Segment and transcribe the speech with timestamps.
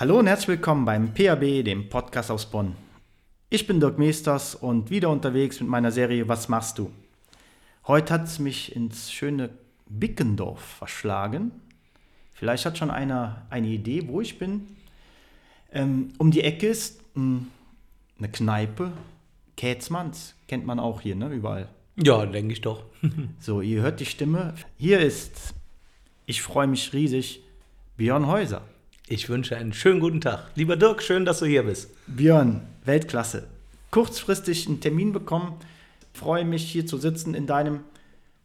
[0.00, 2.76] Hallo und herzlich willkommen beim PAB, dem Podcast aus Bonn.
[3.50, 6.92] Ich bin Dirk Meesters und wieder unterwegs mit meiner Serie Was machst du?
[7.84, 9.50] Heute hat es mich ins schöne
[9.88, 11.50] Bickendorf verschlagen.
[12.32, 14.68] Vielleicht hat schon einer eine Idee, wo ich bin.
[15.72, 17.46] Ähm, um die Ecke ist mh, hm,
[18.18, 18.92] eine Kneipe.
[19.56, 21.28] Kätzmanns kennt man auch hier, ne?
[21.30, 21.70] Überall.
[21.96, 22.84] Ja, denke ich doch.
[23.40, 24.54] so, ihr hört die Stimme.
[24.76, 25.54] Hier ist,
[26.24, 27.42] ich freue mich riesig,
[27.96, 28.62] Björn Häuser.
[29.10, 30.50] Ich wünsche einen schönen guten Tag.
[30.54, 31.88] Lieber Dirk, schön, dass du hier bist.
[32.06, 33.44] Björn, Weltklasse.
[33.90, 35.54] Kurzfristig einen Termin bekommen.
[36.12, 37.80] Freue mich, hier zu sitzen in deinem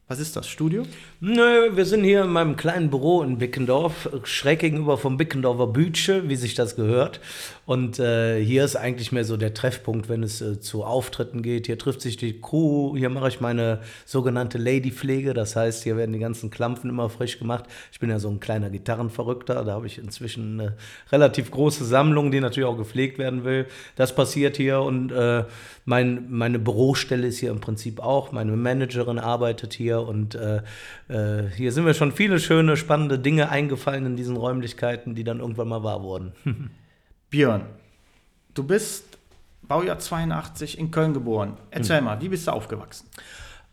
[0.10, 0.84] was ist das, Studio?
[1.22, 6.28] Nö, wir sind hier in meinem kleinen Büro in Bickendorf, schräg gegenüber vom Bickendorfer Bütsche,
[6.28, 7.22] wie sich das gehört.
[7.66, 11.68] Und äh, hier ist eigentlich mehr so der Treffpunkt, wenn es äh, zu Auftritten geht.
[11.68, 15.34] Hier trifft sich die Crew, hier mache ich meine sogenannte Ladypflege.
[15.34, 17.64] Das heißt, hier werden die ganzen Klampfen immer frisch gemacht.
[17.94, 20.76] Ich bin ja so ein kleiner Gitarrenverrückter, da habe ich inzwischen eine
[21.14, 23.68] relativ große Sammlung, die natürlich auch gepflegt werden will.
[23.96, 25.46] Das passiert hier und äh,
[25.86, 28.34] mein, meine Bürostelle ist hier im Prinzip auch.
[28.34, 30.62] Meine Managerin arbeitet hier und äh,
[31.08, 35.40] äh, hier sind mir schon viele schöne, spannende Dinge eingefallen in diesen Räumlichkeiten, die dann
[35.40, 36.34] irgendwann mal wahr wurden.
[37.30, 37.66] Björn,
[38.54, 39.18] du bist
[39.64, 41.58] Baujahr 82 in Köln geboren.
[41.72, 42.06] Erzähl hm.
[42.06, 43.08] mal, wie bist du aufgewachsen?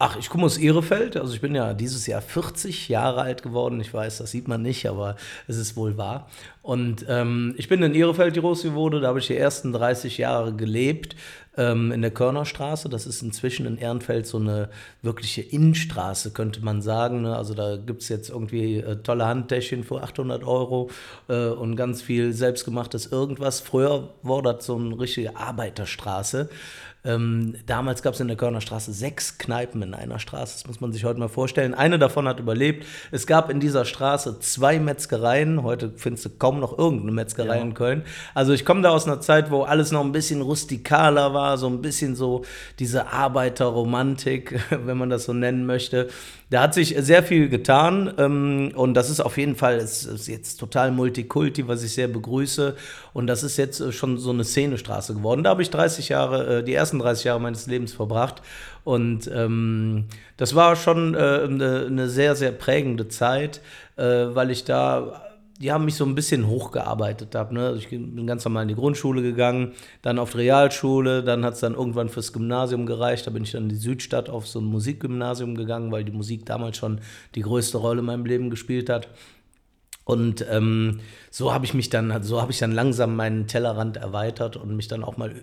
[0.03, 1.19] Ach, ich komme aus Ehrefeld.
[1.19, 3.79] Also ich bin ja dieses Jahr 40 Jahre alt geworden.
[3.83, 5.15] Ich weiß, das sieht man nicht, aber
[5.47, 6.27] es ist wohl wahr.
[6.63, 9.03] Und ähm, ich bin in Ehrefeld groß geworden.
[9.03, 11.17] Da habe ich die ersten 30 Jahre gelebt
[11.59, 12.89] ähm, in der Körnerstraße.
[12.89, 14.71] Das ist inzwischen in Ehrenfeld so eine
[15.03, 17.21] wirkliche Innenstraße, könnte man sagen.
[17.21, 17.37] Ne?
[17.37, 20.89] Also da gibt es jetzt irgendwie äh, tolle Handtäschchen für 800 Euro
[21.29, 23.61] äh, und ganz viel selbstgemachtes irgendwas.
[23.61, 26.49] Früher war das so eine richtige Arbeiterstraße.
[27.03, 30.59] Ähm, damals gab es in der Körner Straße sechs Kneipen in einer Straße.
[30.59, 31.73] Das muss man sich heute mal vorstellen.
[31.73, 32.87] Eine davon hat überlebt.
[33.11, 35.63] Es gab in dieser Straße zwei Metzgereien.
[35.63, 37.63] Heute findest du kaum noch irgendeine Metzgerei ja.
[37.63, 38.03] in Köln.
[38.35, 41.69] Also ich komme da aus einer Zeit, wo alles noch ein bisschen rustikaler war, so
[41.69, 42.45] ein bisschen so
[42.79, 46.09] diese Arbeiterromantik, wenn man das so nennen möchte.
[46.51, 50.27] Da hat sich sehr viel getan ähm, und das ist auf jeden Fall ist, ist
[50.27, 52.75] jetzt total Multikulti, was ich sehr begrüße.
[53.13, 55.45] Und das ist jetzt äh, schon so eine Szenestraße geworden.
[55.45, 58.43] Da habe ich 30 Jahre, äh, die ersten 30 Jahre meines Lebens verbracht.
[58.83, 60.07] Und ähm,
[60.37, 63.61] das war schon äh, eine, sehr, sehr prägende Zeit,
[63.97, 65.30] äh, weil ich da
[65.61, 67.55] die haben mich so ein bisschen hochgearbeitet habe.
[67.55, 67.67] Ne?
[67.67, 71.55] Also ich bin ganz normal in die Grundschule gegangen, dann auf die Realschule, dann hat
[71.55, 73.27] es dann irgendwann fürs Gymnasium gereicht.
[73.27, 76.47] Da bin ich dann in die Südstadt auf so ein Musikgymnasium gegangen, weil die Musik
[76.47, 77.01] damals schon
[77.35, 79.09] die größte Rolle in meinem Leben gespielt hat.
[80.05, 81.01] Und ähm,
[81.31, 84.89] so habe ich mich dann, so habe ich dann langsam meinen Tellerrand erweitert und mich
[84.89, 85.35] dann auch mal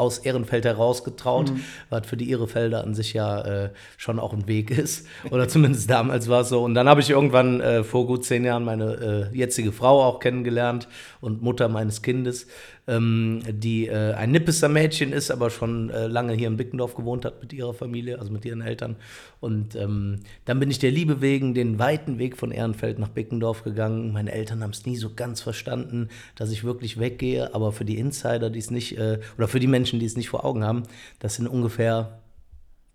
[0.00, 1.60] aus Ehrenfeld herausgetraut, mhm.
[1.90, 5.06] was für die Ehrefelder an sich ja äh, schon auch ein Weg ist.
[5.30, 6.64] Oder zumindest damals war es so.
[6.64, 10.18] Und dann habe ich irgendwann äh, vor gut zehn Jahren meine äh, jetzige Frau auch
[10.18, 10.88] kennengelernt
[11.20, 12.46] und Mutter meines Kindes
[12.90, 17.24] ähm, die äh, ein Nippeser Mädchen ist, aber schon äh, lange hier in Bickendorf gewohnt
[17.24, 18.96] hat mit ihrer Familie, also mit ihren Eltern.
[19.38, 23.62] Und ähm, dann bin ich der Liebe wegen den weiten Weg von Ehrenfeld nach Bickendorf
[23.62, 24.12] gegangen.
[24.12, 27.98] Meine Eltern haben es nie so ganz verstanden, dass ich wirklich weggehe, aber für die
[27.98, 30.84] Insider, die es nicht, äh, oder für die Menschen, die es nicht vor Augen haben,
[31.18, 32.20] das sind ungefähr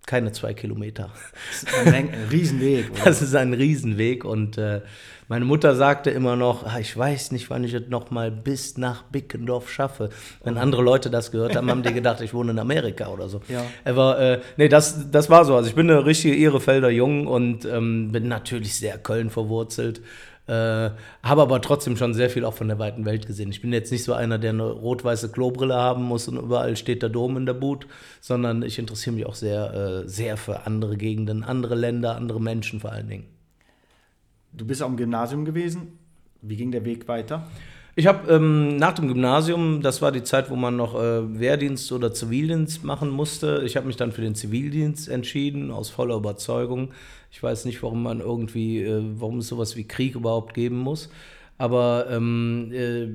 [0.05, 1.09] keine zwei Kilometer.
[1.49, 2.91] Das ist ein, ein Riesenweg.
[2.91, 3.05] Oder?
[3.05, 4.81] Das ist ein Riesenweg und äh,
[5.27, 8.77] meine Mutter sagte immer noch, ah, ich weiß nicht, wann ich es noch mal bis
[8.77, 10.09] nach Bickendorf schaffe.
[10.43, 13.41] Wenn andere Leute das gehört haben, haben die gedacht, ich wohne in Amerika oder so.
[13.47, 13.65] Ja.
[13.83, 15.55] Aber äh, nee, das, das war so.
[15.55, 20.01] Also ich bin eine richtige Ehrefelder Jung und ähm, bin natürlich sehr Köln verwurzelt.
[20.47, 20.91] Äh,
[21.23, 23.49] habe aber trotzdem schon sehr viel auch von der weiten Welt gesehen.
[23.49, 27.01] Ich bin jetzt nicht so einer, der eine rot-weiße Klobrille haben muss und überall steht
[27.01, 27.87] der Dom in der Boot,
[28.21, 32.79] sondern ich interessiere mich auch sehr, äh, sehr für andere Gegenden, andere Länder, andere Menschen
[32.79, 33.25] vor allen Dingen.
[34.53, 35.99] Du bist am Gymnasium gewesen.
[36.41, 37.47] Wie ging der Weg weiter?
[37.97, 41.93] Ich habe ähm, nach dem Gymnasium, das war die Zeit, wo man noch äh, Wehrdienst
[41.93, 43.63] oder Zivildienst machen musste.
[43.65, 46.91] Ich habe mich dann für den Zivildienst entschieden, aus voller Überzeugung.
[47.31, 51.09] Ich weiß nicht, warum man irgendwie, äh, warum es sowas wie Krieg überhaupt geben muss.
[51.57, 53.07] Aber ähm, äh,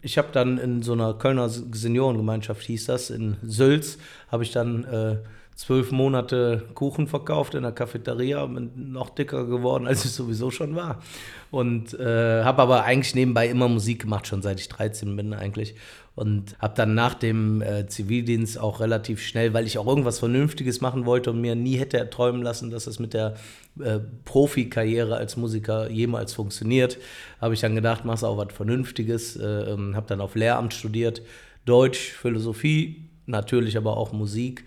[0.00, 4.84] ich habe dann in so einer Kölner Seniorengemeinschaft, hieß das, in Sülz, habe ich dann
[4.84, 5.16] äh,
[5.54, 10.74] zwölf Monate Kuchen verkauft in der Cafeteria, bin noch dicker geworden, als ich sowieso schon
[10.74, 11.02] war.
[11.50, 15.74] Und äh, habe aber eigentlich nebenbei immer Musik gemacht, schon seit ich 13 bin eigentlich.
[16.14, 20.80] Und habe dann nach dem äh, Zivildienst auch relativ schnell, weil ich auch irgendwas Vernünftiges
[20.80, 23.34] machen wollte und mir nie hätte erträumen lassen, dass es mit der
[23.80, 26.98] äh, Profikarriere als Musiker jemals funktioniert,
[27.40, 29.36] habe ich dann gedacht, machst auch was Vernünftiges.
[29.36, 31.22] Äh, ähm, habe dann auf Lehramt studiert,
[31.64, 34.64] Deutsch, Philosophie, natürlich aber auch Musik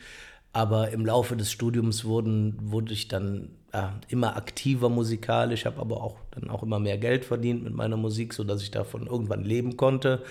[0.55, 6.01] aber im Laufe des Studiums wurden, wurde ich dann ja, immer aktiver musikalisch, habe aber
[6.01, 9.75] auch dann auch immer mehr Geld verdient mit meiner Musik, sodass ich davon irgendwann leben
[9.75, 10.23] konnte.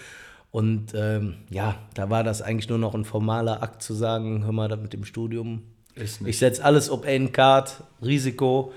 [0.50, 4.52] Und ähm, ja, da war das eigentlich nur noch ein formaler Akt zu sagen, hör
[4.52, 5.64] mal, da mit dem Studium.
[5.94, 8.72] Ich setze alles auf einen Card, Risiko.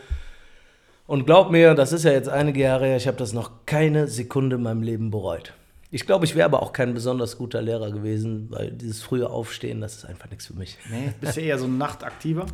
[1.06, 4.08] Und glaub mir, das ist ja jetzt einige Jahre her, ich habe das noch keine
[4.08, 5.54] Sekunde in meinem Leben bereut.
[5.90, 9.80] Ich glaube, ich wäre aber auch kein besonders guter Lehrer gewesen, weil dieses frühe Aufstehen,
[9.80, 10.78] das ist einfach nichts für mich.
[10.92, 12.46] Nee, bist du eher so ein Nachtaktiver?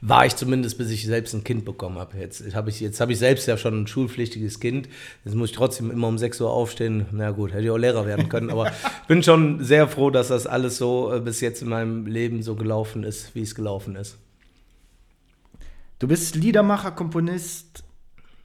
[0.00, 2.18] War ich zumindest, bis ich selbst ein Kind bekommen habe.
[2.18, 4.88] Jetzt habe ich, hab ich selbst ja schon ein schulpflichtiges Kind.
[5.24, 7.06] Jetzt muss ich trotzdem immer um 6 Uhr aufstehen.
[7.12, 8.50] Na gut, hätte ich auch Lehrer werden können.
[8.50, 8.72] Aber ich
[9.06, 12.56] bin schon sehr froh, dass das alles so äh, bis jetzt in meinem Leben so
[12.56, 14.18] gelaufen ist, wie es gelaufen ist.
[16.00, 17.84] Du bist Liedermacher, Komponist,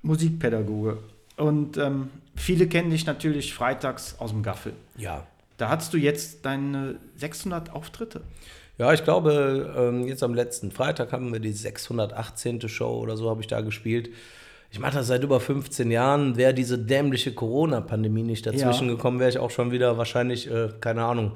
[0.03, 0.99] Musikpädagoge.
[1.35, 4.73] Und ähm, viele kennen dich natürlich freitags aus dem Gaffel.
[4.97, 5.25] Ja.
[5.57, 8.21] Da hattest du jetzt deine 600 Auftritte.
[8.77, 12.67] Ja, ich glaube, ähm, jetzt am letzten Freitag haben wir die 618.
[12.67, 14.09] Show oder so habe ich da gespielt.
[14.69, 16.35] Ich mache das seit über 15 Jahren.
[16.35, 18.95] Wäre diese dämliche Corona-Pandemie nicht dazwischen ja.
[18.95, 21.33] gekommen, wäre ich auch schon wieder wahrscheinlich, äh, keine Ahnung,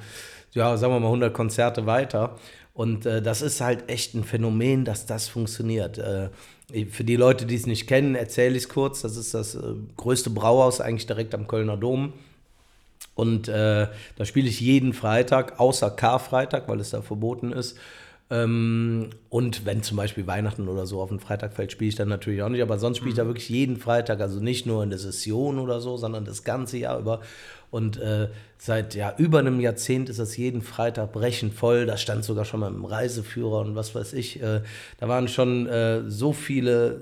[0.51, 2.36] ja, sagen wir mal 100 Konzerte weiter.
[2.74, 5.98] Und äh, das ist halt echt ein Phänomen, dass das funktioniert.
[5.98, 6.30] Äh,
[6.92, 9.01] für die Leute, die es nicht kennen, erzähle ich es kurz.
[9.01, 9.62] Das ist das äh,
[9.98, 12.13] größte Brauhaus eigentlich direkt am Kölner Dom.
[13.16, 17.77] Und äh, da spiele ich jeden Freitag, außer Karfreitag, weil es da verboten ist.
[18.31, 22.10] Ähm, und wenn zum Beispiel Weihnachten oder so auf den Freitag fällt, spiele ich dann
[22.10, 22.62] natürlich auch nicht.
[22.62, 23.30] Aber sonst spiele ich da mhm.
[23.30, 27.00] wirklich jeden Freitag, also nicht nur in der Session oder so, sondern das ganze Jahr
[27.00, 27.22] über.
[27.71, 31.86] Und äh, seit ja, über einem Jahrzehnt ist das jeden Freitag brechend voll.
[31.86, 34.42] Das stand sogar schon mal im Reiseführer und was weiß ich.
[34.42, 34.62] Äh,
[35.00, 37.01] da waren schon äh, so viele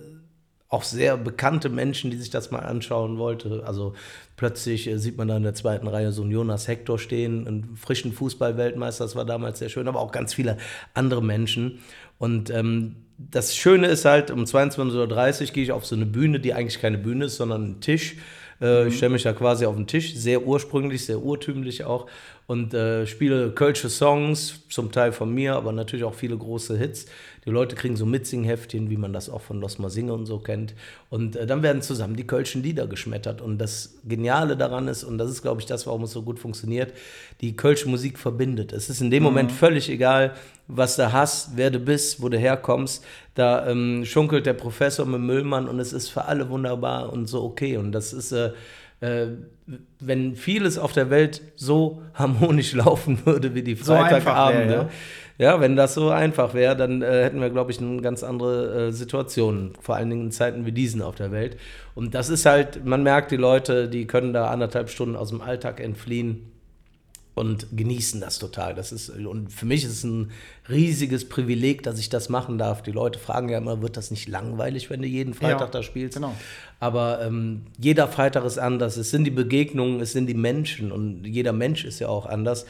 [0.69, 3.61] auch sehr bekannte Menschen, die sich das mal anschauen wollten.
[3.61, 3.93] Also
[4.35, 7.77] plötzlich äh, sieht man da in der zweiten Reihe so einen Jonas Hector stehen, einen
[7.77, 10.57] frischen Fußballweltmeister, das war damals sehr schön, aber auch ganz viele
[10.93, 11.79] andere Menschen.
[12.17, 16.39] Und ähm, das Schöne ist halt, um 22.30 Uhr gehe ich auf so eine Bühne,
[16.39, 18.17] die eigentlich keine Bühne ist, sondern ein Tisch.
[18.61, 18.87] Äh, mhm.
[18.87, 22.07] Ich stelle mich da quasi auf den Tisch, sehr ursprünglich, sehr urtümlich auch
[22.47, 27.05] und äh, spiele kölsche Songs, zum Teil von mir, aber natürlich auch viele große Hits.
[27.47, 30.75] Die Leute kriegen so Mitsingheftchen, wie man das auch von Los Singe und so kennt.
[31.09, 33.41] Und äh, dann werden zusammen die kölschen Lieder geschmettert.
[33.41, 36.39] Und das Geniale daran ist, und das ist, glaube ich, das, warum es so gut
[36.39, 36.91] funktioniert,
[37.39, 38.73] die kölsche Musik verbindet.
[38.73, 39.29] Es ist in dem mhm.
[39.29, 40.33] Moment völlig egal,
[40.67, 43.05] was du hast, wer du bist, wo du herkommst.
[43.33, 47.45] Da ähm, schunkelt der Professor mit Müllmann und es ist für alle wunderbar und so
[47.45, 47.77] okay.
[47.77, 48.51] Und das ist, äh,
[48.99, 49.27] äh,
[49.99, 54.89] wenn vieles auf der Welt so harmonisch laufen würde wie die Freitagabende,
[55.37, 55.53] so ja.
[55.53, 55.61] ja.
[55.61, 58.91] wenn das so einfach wäre, dann äh, hätten wir, glaube ich, eine ganz andere äh,
[58.91, 61.57] Situation, vor allen Dingen in Zeiten wie diesen auf der Welt.
[61.95, 65.41] Und das ist halt, man merkt, die Leute, die können da anderthalb Stunden aus dem
[65.41, 66.51] Alltag entfliehen
[67.37, 68.73] und genießen das total.
[68.73, 70.31] Das ist, und für mich ist es ein
[70.69, 72.81] riesiges Privileg, dass ich das machen darf.
[72.81, 75.83] Die Leute fragen ja immer, wird das nicht langweilig, wenn du jeden Freitag ja, da
[75.83, 76.15] spielst?
[76.15, 76.33] Genau.
[76.79, 78.97] Aber ähm, jeder Freitag ist anders.
[78.97, 82.65] Es sind die Begegnungen, es sind die Menschen und jeder Mensch ist ja auch anders.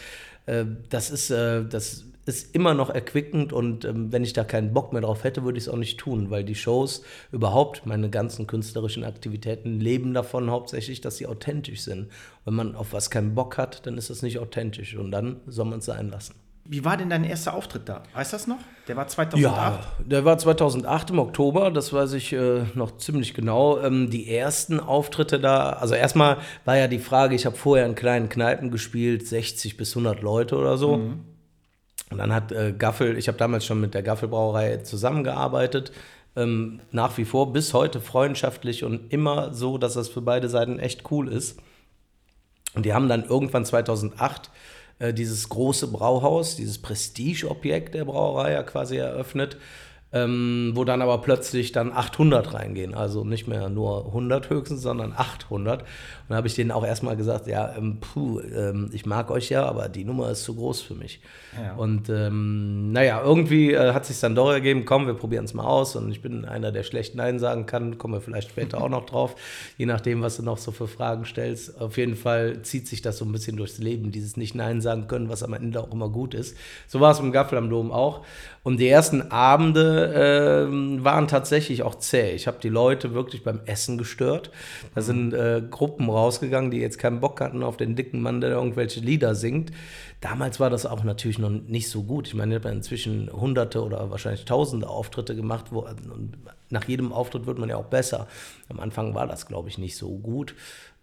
[0.45, 4.73] Äh, das ist, äh, das ist immer noch erquickend und ähm, wenn ich da keinen
[4.73, 8.09] Bock mehr drauf hätte, würde ich es auch nicht tun, weil die Shows überhaupt, meine
[8.09, 12.09] ganzen künstlerischen Aktivitäten leben davon hauptsächlich, dass sie authentisch sind.
[12.43, 15.65] Wenn man auf was keinen Bock hat, dann ist das nicht authentisch und dann soll
[15.65, 16.35] man es sein lassen.
[16.69, 18.03] Wie war denn dein erster Auftritt da?
[18.13, 18.57] Weißt du das noch?
[18.89, 19.41] Der war 2008?
[19.41, 23.79] Ja, der war 2008 im Oktober, das weiß ich äh, noch ziemlich genau.
[23.79, 27.95] Ähm, die ersten Auftritte da, also erstmal war ja die Frage, ich habe vorher in
[27.95, 30.97] kleinen Kneipen gespielt, 60 bis 100 Leute oder so.
[30.97, 31.21] Mhm.
[32.09, 35.91] Und dann hat äh, Gaffel, ich habe damals schon mit der Gaffelbrauerei zusammengearbeitet,
[36.35, 40.79] ähm, nach wie vor bis heute freundschaftlich und immer so, dass das für beide Seiten
[40.79, 41.59] echt cool ist.
[42.75, 44.51] Und die haben dann irgendwann 2008
[44.99, 49.57] äh, dieses große Brauhaus, dieses Prestigeobjekt der Brauerei ja quasi eröffnet
[50.13, 52.93] ähm, wo dann aber plötzlich dann 800 reingehen.
[52.93, 55.81] Also nicht mehr nur 100 höchstens, sondern 800.
[55.81, 55.87] Und
[56.29, 59.65] da habe ich denen auch erstmal gesagt, ja, ähm, puh, ähm, ich mag euch ja,
[59.65, 61.19] aber die Nummer ist zu groß für mich.
[61.61, 61.75] Ja.
[61.75, 65.65] Und ähm, naja, irgendwie äh, hat sich dann doch ergeben, komm, wir probieren es mal
[65.65, 65.97] aus.
[65.97, 69.05] Und ich bin einer, der schlecht Nein sagen kann, kommen wir vielleicht später auch noch
[69.05, 69.35] drauf,
[69.77, 71.81] je nachdem, was du noch so für Fragen stellst.
[71.81, 75.27] Auf jeden Fall zieht sich das so ein bisschen durchs Leben, dieses Nicht-Nein sagen können,
[75.27, 76.55] was am Ende auch immer gut ist.
[76.87, 78.25] So war es mit dem Gaffel am Dom auch.
[78.63, 82.31] Und die ersten Abende äh, waren tatsächlich auch zäh.
[82.31, 84.51] Ich habe die Leute wirklich beim Essen gestört.
[84.95, 88.51] Da sind äh, Gruppen rausgegangen, die jetzt keinen Bock hatten auf den dicken Mann, der
[88.51, 89.71] irgendwelche Lieder singt.
[90.21, 92.27] Damals war das auch natürlich noch nicht so gut.
[92.27, 95.67] Ich meine, ich habe inzwischen hunderte oder wahrscheinlich tausende Auftritte gemacht.
[95.71, 96.37] Wo, und
[96.69, 98.27] nach jedem Auftritt wird man ja auch besser.
[98.69, 100.55] Am Anfang war das, glaube ich, nicht so gut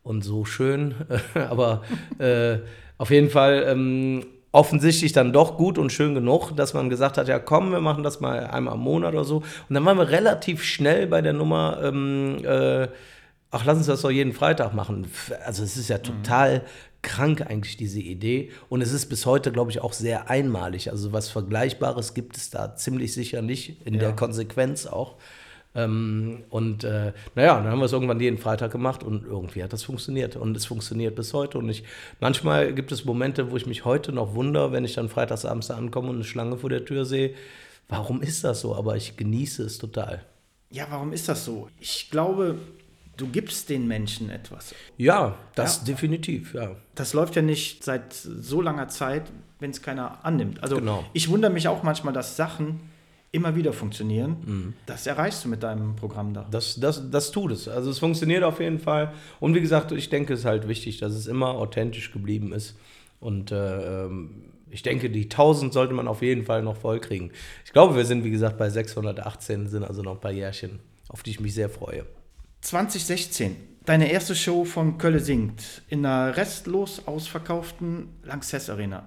[0.03, 0.95] und so schön.
[1.35, 1.83] Aber
[2.19, 2.59] äh,
[2.99, 7.27] auf jeden Fall ähm, offensichtlich dann doch gut und schön genug, dass man gesagt hat,
[7.27, 9.39] ja komm, wir machen das mal einmal im Monat oder so.
[9.39, 12.87] Und dann waren wir relativ schnell bei der Nummer, ähm, äh,
[13.51, 15.09] ach, lass uns das doch jeden Freitag machen.
[15.45, 16.63] Also es ist ja total
[17.03, 18.53] krank eigentlich, diese Idee.
[18.69, 20.89] Und es ist bis heute, glaube ich, auch sehr einmalig.
[20.91, 24.01] Also was Vergleichbares gibt es da ziemlich sicher nicht, in Ja.
[24.01, 25.17] der Konsequenz auch.
[25.75, 29.73] Ähm, und äh, naja, dann haben wir es irgendwann jeden Freitag gemacht und irgendwie hat
[29.73, 30.37] das funktioniert.
[30.37, 31.59] Und es funktioniert bis heute.
[31.59, 31.85] Und ich,
[32.21, 35.77] manchmal gibt es Momente, wo ich mich heute noch wundere, wenn ich dann freitagsabends da
[35.77, 37.35] ankomme und eine Schlange vor der Tür sehe.
[37.89, 38.75] Warum ist das so?
[38.75, 40.25] Aber ich genieße es total.
[40.71, 41.69] Ja, warum ist das so?
[41.81, 42.57] Ich glaube,
[43.17, 44.75] du gibst den Menschen etwas.
[44.97, 45.85] Ja, das Ja.
[45.93, 46.77] definitiv, ja.
[46.95, 49.25] Das läuft ja nicht seit so langer Zeit,
[49.61, 50.63] wenn es keiner annimmt.
[50.63, 51.05] Also Genau.
[51.13, 52.81] ich wundere mich auch manchmal, dass Sachen
[53.35, 54.37] immer wieder funktionieren.
[54.45, 54.75] Mhm.
[54.87, 56.47] Das erreichst du mit deinem Programm da.
[56.51, 57.69] Das, das, das tut es.
[57.69, 59.13] Also es funktioniert auf jeden Fall.
[59.41, 62.77] Und wie gesagt, ich denke, es ist halt wichtig, dass es immer authentisch geblieben ist.
[63.21, 67.31] Und äh, ähm, ich denke, die 1000 sollte man auf jeden Fall noch voll kriegen.
[67.65, 71.23] Ich glaube, wir sind, wie gesagt, bei 618, sind also noch ein paar Jährchen, auf
[71.23, 72.07] die ich mich sehr freue.
[72.61, 79.07] 2016, deine erste Show von Kölle singt in einer restlos ausverkauften Lanxess Arena.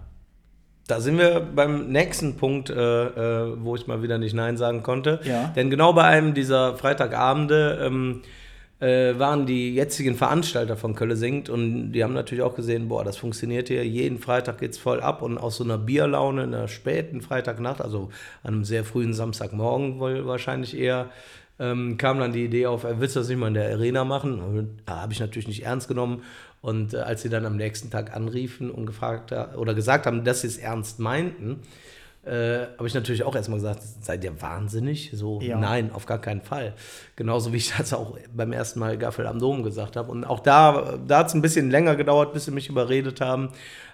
[0.88, 4.84] Da sind wir beim nächsten Punkt, äh, äh, wo ich mal wieder nicht Nein sagen
[4.84, 5.20] konnte.
[5.24, 5.51] Ja.
[5.56, 8.22] Denn genau bei einem dieser Freitagabende ähm,
[8.79, 13.03] äh, waren die jetzigen Veranstalter von Kölle singt und die haben natürlich auch gesehen, boah,
[13.03, 16.67] das funktioniert hier, jeden Freitag geht's voll ab und aus so einer Bierlaune in einer
[16.67, 18.10] späten Freitagnacht, also
[18.44, 21.10] an einem sehr frühen Samstagmorgen wohl wahrscheinlich eher,
[21.60, 24.39] ähm, kam dann die Idee auf, willst du das nicht mal in der Arena machen?
[24.39, 26.22] Und, äh, Habe ich natürlich nicht ernst genommen.
[26.67, 30.41] Und äh, als sie dann am nächsten Tag anriefen und gefragt oder gesagt haben, dass
[30.41, 31.62] sie es ernst meinten,
[32.25, 35.12] äh, habe ich natürlich auch erstmal gesagt, seid ihr wahnsinnig?
[35.13, 35.57] So, Ja.
[35.57, 36.74] nein, auf gar keinen Fall.
[37.15, 40.12] Genauso wie ich das auch beim ersten Mal Gaffel am Dom gesagt habe.
[40.12, 43.47] Und auch da, da hat es ein bisschen länger gedauert, bis sie mich überredet haben.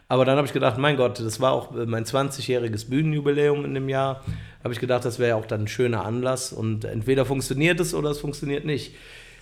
[0.08, 3.76] Aber dann habe ich gedacht, mein Gott, das war auch äh, mein 20-jähriges Bühnenjubiläum in
[3.76, 4.24] dem Jahr.
[4.64, 6.52] Habe ich gedacht, das wäre ja auch dann ein schöner Anlass.
[6.54, 8.96] Und entweder funktioniert es oder es funktioniert nicht.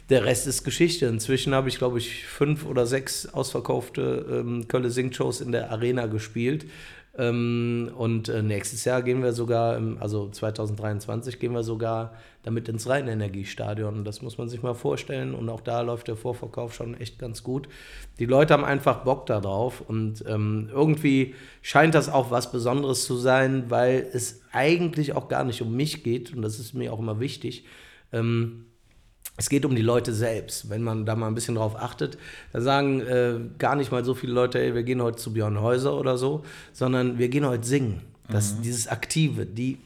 [0.09, 1.05] Der Rest ist Geschichte.
[1.05, 6.65] Inzwischen habe ich, glaube ich, fünf oder sechs ausverkaufte ähm, Kölle-Sing-Shows in der Arena gespielt.
[7.17, 12.87] Ähm, und äh, nächstes Jahr gehen wir sogar, also 2023 gehen wir sogar damit ins
[12.87, 14.05] Rheinenergiestadion.
[14.05, 15.35] Das muss man sich mal vorstellen.
[15.35, 17.67] Und auch da läuft der Vorverkauf schon echt ganz gut.
[18.19, 19.81] Die Leute haben einfach Bock darauf.
[19.81, 25.43] Und ähm, irgendwie scheint das auch was Besonderes zu sein, weil es eigentlich auch gar
[25.43, 26.33] nicht um mich geht.
[26.33, 27.65] Und das ist mir auch immer wichtig.
[28.13, 28.67] Ähm,
[29.41, 30.69] es geht um die Leute selbst.
[30.69, 32.19] Wenn man da mal ein bisschen drauf achtet,
[32.53, 35.59] da sagen äh, gar nicht mal so viele Leute, ey, wir gehen heute zu Björn
[35.59, 36.43] Häuser oder so,
[36.73, 38.01] sondern wir gehen heute singen.
[38.29, 39.79] Das, Dieses Aktive, die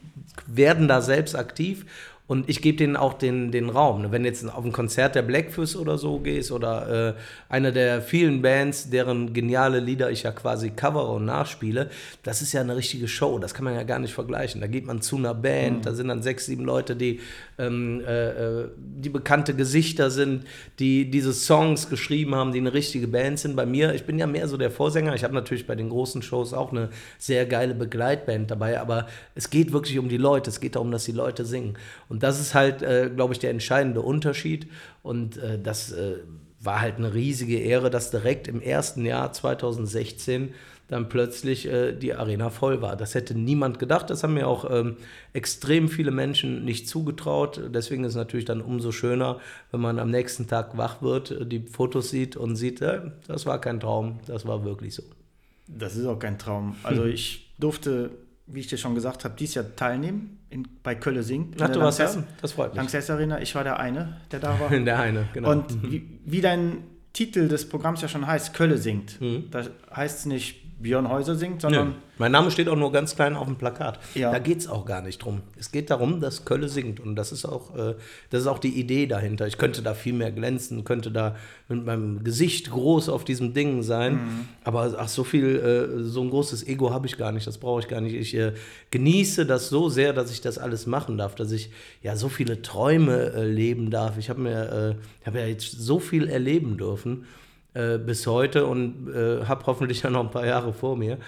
[0.46, 1.86] werden da selbst aktiv
[2.28, 4.02] und ich gebe denen auch den, den Raum.
[4.02, 4.10] ne?
[4.10, 7.14] Wenn du jetzt auf ein Konzert der Blackfish oder so gehst oder äh,
[7.48, 11.88] einer der vielen Bands, deren geniale Lieder ich ja quasi covere und nachspiele,
[12.24, 13.38] das ist ja eine richtige Show.
[13.38, 14.60] Das kann man ja gar nicht vergleichen.
[14.60, 17.20] Da geht man zu einer Band, da sind dann sechs, sieben Leute, die,
[17.58, 20.46] ähm, äh, äh, die bekannte Gesichter sind,
[20.80, 23.54] die diese Songs geschrieben haben, die eine richtige Band sind.
[23.54, 25.14] Bei mir, ich bin ja mehr so der Vorsänger.
[25.14, 29.06] Ich habe natürlich bei den großen Shows auch eine sehr geile Begleitband dabei, aber
[29.36, 30.50] es geht wirklich um die Leute.
[30.50, 31.78] Es geht darum, dass die Leute singen.
[32.08, 34.68] Und das ist halt, äh, glaube ich, der entscheidende Unterschied.
[35.02, 36.16] Und äh, das äh,
[36.60, 40.54] war halt eine riesige Ehre, dass direkt im ersten Jahr 2016
[40.88, 42.96] dann plötzlich äh, die Arena voll war.
[42.96, 44.08] Das hätte niemand gedacht.
[44.08, 44.96] Das haben mir auch ähm,
[45.32, 47.60] extrem viele Menschen nicht zugetraut.
[47.74, 49.40] Deswegen ist es natürlich dann umso schöner,
[49.72, 53.46] wenn man am nächsten Tag wach wird, äh, die Fotos sieht und sieht, äh, das
[53.46, 55.02] war kein Traum, das war wirklich so.
[55.66, 56.76] Das ist auch kein Traum.
[56.84, 58.10] Also ich durfte,
[58.46, 61.56] wie ich dir schon gesagt habe, dieses Jahr teilnehmen in, bei Kölle singt.
[61.56, 62.24] in Ach, du warst da?
[62.40, 62.76] Das freut mich.
[62.76, 63.40] Lanxess Arena.
[63.40, 64.70] Ich war der eine, der da war.
[64.84, 65.50] Der eine, genau.
[65.50, 69.20] Und wie, wie dein Titel des Programms ja schon heißt, Kölle singt.
[69.20, 69.50] Mhm.
[69.50, 71.60] Da heißt es nicht Björn Häuser singt, Nö.
[71.60, 73.98] sondern Mein Name steht auch nur ganz klein auf dem Plakat.
[74.14, 74.30] Ja.
[74.30, 75.40] Da geht es auch gar nicht drum.
[75.58, 77.00] Es geht darum, dass Kölle singt.
[77.00, 77.94] Und das ist auch, äh,
[78.28, 79.46] das ist auch die Idee dahinter.
[79.46, 81.34] Ich könnte da viel mehr glänzen, könnte da
[81.68, 84.48] mit meinem Gesicht groß auf diesem Ding sein.
[84.64, 87.46] Aber ach, so viel, äh, so ein großes Ego habe ich gar nicht.
[87.46, 88.14] Das brauche ich gar nicht.
[88.14, 88.52] Ich äh,
[88.90, 91.70] genieße das so sehr, dass ich das alles machen darf, dass ich
[92.02, 94.18] ja so viele Träume äh, leben darf.
[94.18, 97.24] Ich habe mir, äh, ich habe ja jetzt so viel erleben dürfen
[97.76, 101.18] äh, bis heute und äh, habe hoffentlich ja noch ein paar Jahre vor mir.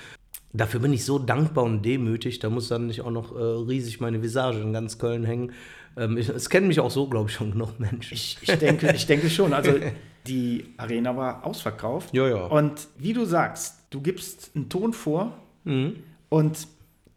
[0.53, 2.39] Dafür bin ich so dankbar und demütig.
[2.39, 5.53] Da muss dann nicht auch noch äh, riesig meine Visage in ganz Köln hängen.
[5.97, 8.15] Ähm, ich, es kennen mich auch so, glaube ich, schon genug Menschen.
[8.15, 9.53] ich, ich, denke, ich denke schon.
[9.53, 9.73] Also
[10.27, 12.15] die Arena war ausverkauft.
[12.15, 12.47] Ja, ja.
[12.47, 15.97] Und wie du sagst, du gibst einen Ton vor Mhm.
[16.31, 16.67] und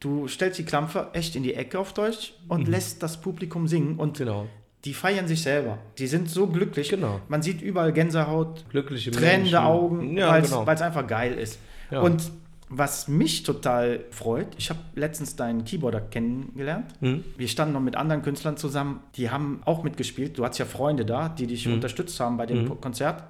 [0.01, 3.95] du stellst die Klampfe echt in die Ecke auf Deutsch und lässt das Publikum singen.
[3.97, 4.25] Und Mhm.
[4.25, 4.47] Genau.
[4.85, 5.77] Die feiern sich selber.
[5.97, 6.89] Die sind so glücklich.
[6.89, 7.19] Genau.
[7.27, 9.55] Man sieht überall Gänsehaut, Glückliche tränende Menschen.
[9.57, 10.65] Augen, Ja, weil genau.
[10.67, 11.59] es einfach geil ist.
[11.91, 12.01] Ja.
[12.01, 12.31] Und
[12.73, 16.85] Was mich total freut, ich habe letztens deinen Keyboarder kennengelernt.
[17.01, 17.25] Mhm.
[17.35, 20.37] Wir standen noch mit anderen Künstlern zusammen, die haben auch mitgespielt.
[20.37, 21.73] Du hattest ja Freunde da, die dich Mhm.
[21.73, 23.25] unterstützt haben bei dem Konzert.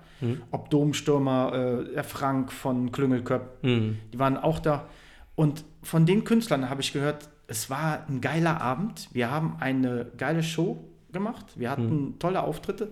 [0.51, 3.97] Ob Domstürmer, äh, Frank von Klüngelköpp, Mhm.
[4.13, 4.85] die waren auch da.
[5.33, 9.09] Und von den Künstlern habe ich gehört, es war ein geiler Abend.
[9.11, 11.45] Wir haben eine geile Show gemacht.
[11.55, 12.89] Wir hatten tolle Auftritte.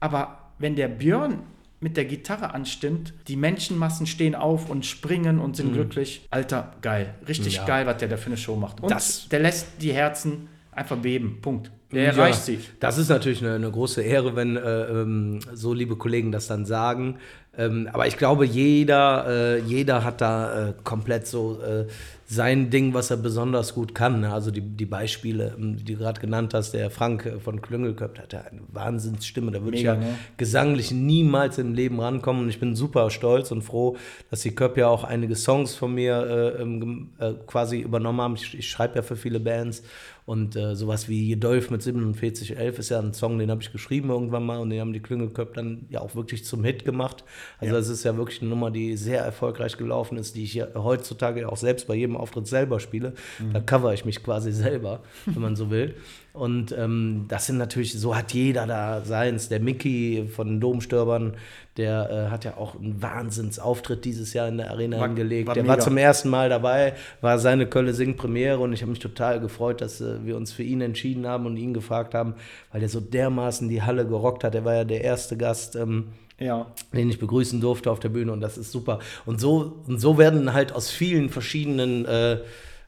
[0.00, 1.40] Aber wenn der Björn
[1.80, 6.26] mit der Gitarre anstimmt, die Menschenmassen stehen auf und springen und sind glücklich.
[6.30, 7.14] Alter, geil.
[7.28, 7.64] Richtig Ja.
[7.66, 8.80] geil, was der da für eine Show macht.
[8.82, 11.38] Und Das- der lässt die Herzen einfach beben.
[11.42, 11.70] Punkt.
[11.92, 12.58] Der Ja, erreicht sie.
[12.80, 16.64] Das ist natürlich eine, eine große Ehre, wenn äh, ähm, so liebe Kollegen das dann
[16.64, 17.18] sagen.
[17.56, 21.86] Ähm, aber ich glaube, jeder, äh, jeder hat da äh, komplett so äh,
[22.26, 24.20] sein Ding, was er besonders gut kann.
[24.20, 24.32] ne?
[24.32, 28.18] Also die, die Beispiele, ähm, die du gerade genannt hast, der Frank äh, von Klüngelköpf
[28.18, 29.52] hat ja eine Wahnsinnsstimme.
[29.52, 30.18] Da würde ich ja ne?
[30.36, 32.42] gesanglich niemals im Leben rankommen.
[32.42, 33.96] Und ich bin super stolz und froh,
[34.30, 38.34] dass die Köpp ja auch einige Songs von mir äh, ähm, äh, quasi übernommen haben.
[38.36, 39.82] Ich, ich schreibe ja für viele Bands.
[40.26, 44.46] Und sowas wie Jedolf mit 4711 ist ja ein Song, den habe ich geschrieben irgendwann
[44.46, 47.24] mal und den haben die Klüngelköpp dann ja auch wirklich zum Hit gemacht.
[47.58, 50.66] Also das ist ja wirklich eine Nummer, die sehr erfolgreich gelaufen ist, die ich ja
[50.74, 53.14] heutzutage auch selbst bei jedem Auftritt selber spiele.
[53.52, 55.94] Da cover ich mich quasi selber, wenn man so will.
[56.32, 59.48] Und ähm, das sind natürlich, so hat jeder da seins.
[59.48, 61.36] Der Mickey von den Domstürbern,
[61.76, 65.48] der äh, hat ja auch einen Wahnsinnsauftritt dieses Jahr in der Arena War- hingelegt.
[65.48, 65.84] war der war mega.
[65.84, 69.80] zum ersten Mal dabei, war seine Kölle Sing Premiere und ich habe mich total gefreut,
[69.80, 72.34] dass äh, wir uns für ihn entschieden haben und ihn gefragt haben,
[72.70, 74.54] weil der so dermaßen die Halle gerockt hat.
[74.54, 75.74] Er war ja der erste Gast.
[75.76, 76.08] Ähm,
[76.40, 76.66] Ja.
[76.92, 78.98] den ich begrüßen durfte auf der Bühne und das ist super.
[79.24, 82.38] Und so, und so werden halt aus vielen verschiedenen, äh,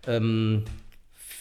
[0.09, 0.64] ähm,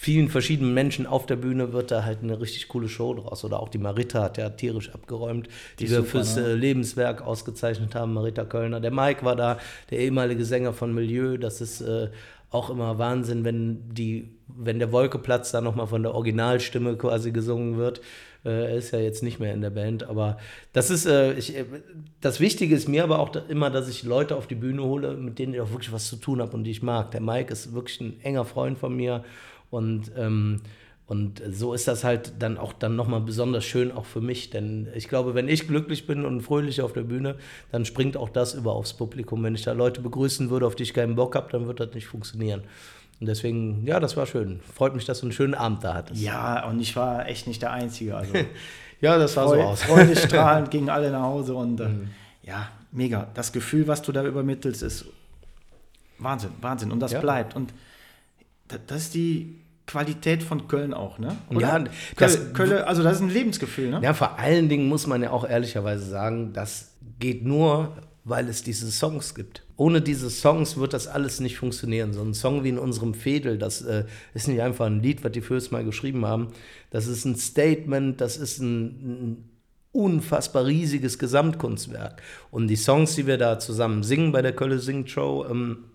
[0.06, 3.44] vielen verschiedenen Menschen auf der Bühne wird da halt eine richtig coole Show draus.
[3.44, 5.48] Oder auch die Marita hat ja tierisch abgeräumt,
[5.80, 6.46] die, Die wir fürs ne?
[6.46, 8.80] äh, Lebenswerk ausgezeichnet haben, Marita Kölner.
[8.80, 9.58] Der Mike war da,
[9.90, 11.40] der ehemalige Sänger von Milieu.
[11.40, 12.10] Das ist äh,
[12.52, 17.78] auch immer Wahnsinn, wenn die, wenn der Wolkeplatz da nochmal von der Originalstimme quasi gesungen
[17.78, 18.00] wird.
[18.46, 20.38] Äh, Er ist ja jetzt nicht mehr in der Band, aber
[20.72, 21.66] das ist, äh, ich, äh,
[22.22, 25.18] das Wichtige ist mir aber auch da, immer, dass ich Leute auf die Bühne hole,
[25.18, 27.10] mit denen ich auch wirklich was zu tun habe und die ich mag.
[27.10, 29.24] Der Mike ist wirklich ein enger Freund von mir
[29.70, 30.62] und ähm,
[31.08, 34.88] und so ist das halt dann auch dann nochmal besonders schön auch für mich, denn
[34.96, 37.36] ich glaube, wenn ich glücklich bin und fröhlich auf der Bühne,
[37.72, 39.44] dann springt auch das über aufs Publikum.
[39.44, 41.94] Wenn ich da Leute begrüßen würde, auf die ich keinen Bock habe, dann wird das
[41.94, 42.64] nicht funktionieren.
[43.20, 44.62] Und deswegen, ja, das war schön.
[44.74, 46.20] Freut mich, dass du einen schönen Abend da hattest.
[46.24, 48.18] Ja, und ich war echt nicht der Einzige.
[48.18, 48.34] Also
[49.00, 49.84] Ja, das sah so aus.
[49.84, 51.90] freudestrahlend gingen alle nach Hause und äh,
[52.42, 53.28] ja, mega.
[53.36, 55.06] Das Gefühl, was du da übermittelst, ist
[56.18, 56.92] Wahnsinn, Wahnsinn.
[56.92, 57.20] Und das Ja.
[57.20, 57.56] bleibt.
[57.56, 57.74] Und
[58.88, 61.36] das ist die Qualität von Köln auch, ne?
[61.52, 64.00] Ja, Köln, das- Köln, also das ist ein Lebensgefühl, ne?
[64.04, 68.64] Ja, vor allen Dingen muss man ja auch ehrlicherweise sagen, das geht nur, weil es
[68.64, 69.62] diese Songs gibt.
[69.78, 72.14] Ohne diese Songs wird das alles nicht funktionieren.
[72.14, 75.32] So ein Song wie in unserem Fädel, das äh, ist nicht einfach ein Lied, was
[75.34, 76.48] die Fürst mal geschrieben haben.
[76.90, 79.50] Das ist ein Statement, das ist ein, ein
[79.92, 82.22] unfassbar riesiges Gesamtkunstwerk.
[82.52, 85.86] Und die Songs, die wir da zusammen singen bei der Kölle Singt Show, ähm,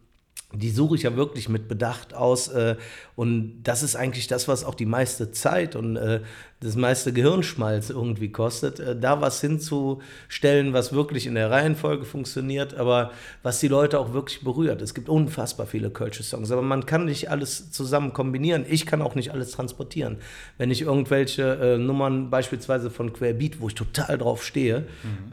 [0.52, 2.48] die suche ich ja wirklich mit Bedacht aus.
[2.48, 2.76] Äh,
[3.16, 6.20] und das ist eigentlich das, was auch die meiste Zeit und äh,
[6.60, 12.74] das meiste Gehirnschmalz irgendwie kostet, äh, da was hinzustellen, was wirklich in der Reihenfolge funktioniert,
[12.74, 14.82] aber was die Leute auch wirklich berührt.
[14.82, 18.66] Es gibt unfassbar viele Kölsche Songs, aber man kann nicht alles zusammen kombinieren.
[18.68, 20.18] Ich kann auch nicht alles transportieren.
[20.58, 24.84] Wenn ich irgendwelche äh, Nummern beispielsweise von Querbeat, wo ich total drauf stehe,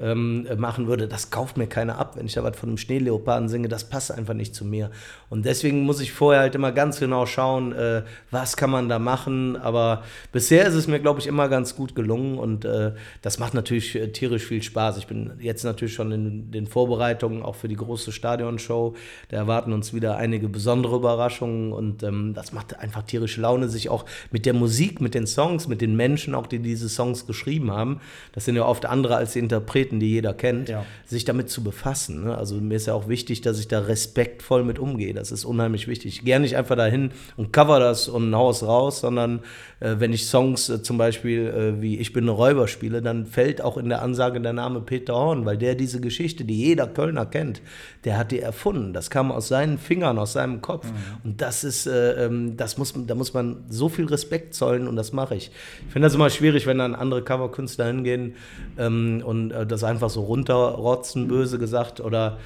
[0.02, 2.16] ähm, äh, machen würde, das kauft mir keiner ab.
[2.16, 4.92] Wenn ich da was von einem Schneeleoparden singe, das passt einfach nicht zu mir.
[5.30, 8.98] Und deswegen muss ich vorher halt immer ganz genau schauen, äh, was kann man da
[8.98, 9.58] machen.
[9.58, 13.54] Aber bisher ist es mir, glaube ich, immer ganz gut gelungen und äh, das macht
[13.54, 14.98] natürlich äh, tierisch viel Spaß.
[14.98, 18.96] Ich bin jetzt natürlich schon in den Vorbereitungen auch für die große Stadionshow.
[19.30, 23.90] Da erwarten uns wieder einige besondere Überraschungen und ähm, das macht einfach tierische Laune, sich
[23.90, 27.72] auch mit der Musik, mit den Songs, mit den Menschen, auch die diese Songs geschrieben
[27.72, 28.00] haben,
[28.34, 30.86] das sind ja oft andere als die Interpreten, die jeder kennt, Ja.
[31.06, 32.26] sich damit zu befassen.
[32.26, 32.38] Ne?
[32.38, 35.14] Also mir ist ja auch wichtig, dass ich da respektvoll mit umgehe.
[35.14, 36.18] Das ist unheimlich wichtig.
[36.20, 39.40] Ich gehe nicht einfach dahin und cover das und hau es raus, sondern
[39.80, 43.26] äh, wenn ich Songs äh, zum Beispiel äh, wie Ich bin ein Räuber spiele, dann
[43.26, 46.88] fällt auch in der Ansage der Name Peter Horn, weil der diese Geschichte, die jeder
[46.88, 47.62] Kölner kennt,
[48.06, 48.94] der hat die erfunden.
[48.94, 50.88] Das kam aus seinen Fingern, aus seinem Kopf.
[51.24, 54.96] Und das ist, äh, ähm, das muss, da muss man so viel Respekt zollen und
[54.96, 55.52] das mache ich.
[55.86, 58.36] Ich finde das immer schwierig, wenn dann andere Coverkünstler hingehen
[58.78, 62.38] ähm, und äh, das einfach so runterrotzen, böse gesagt, oder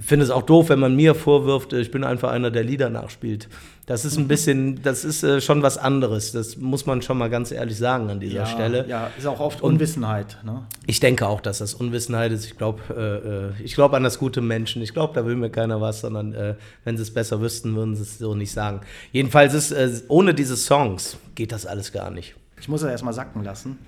[0.00, 3.48] finde es auch doof, wenn man mir vorwirft, ich bin einfach einer, der Lieder nachspielt.
[3.86, 6.32] Das ist ein bisschen, das ist äh, schon was anderes.
[6.32, 8.86] Das muss man schon mal ganz ehrlich sagen an dieser ja, Stelle.
[8.88, 10.38] Ja, ist auch oft Unwissenheit.
[10.42, 10.62] Ne?
[10.86, 12.46] Ich denke auch, dass das Unwissenheit ist.
[12.46, 14.80] Ich glaube äh, ich glaub an das gute Menschen.
[14.80, 17.94] Ich glaube, da will mir keiner was, sondern äh, wenn sie es besser wüssten, würden
[17.94, 18.80] sie es so nicht sagen.
[19.12, 22.34] Jedenfalls ist, äh, ohne diese Songs geht das alles gar nicht.
[22.58, 23.78] Ich muss es erstmal sacken lassen,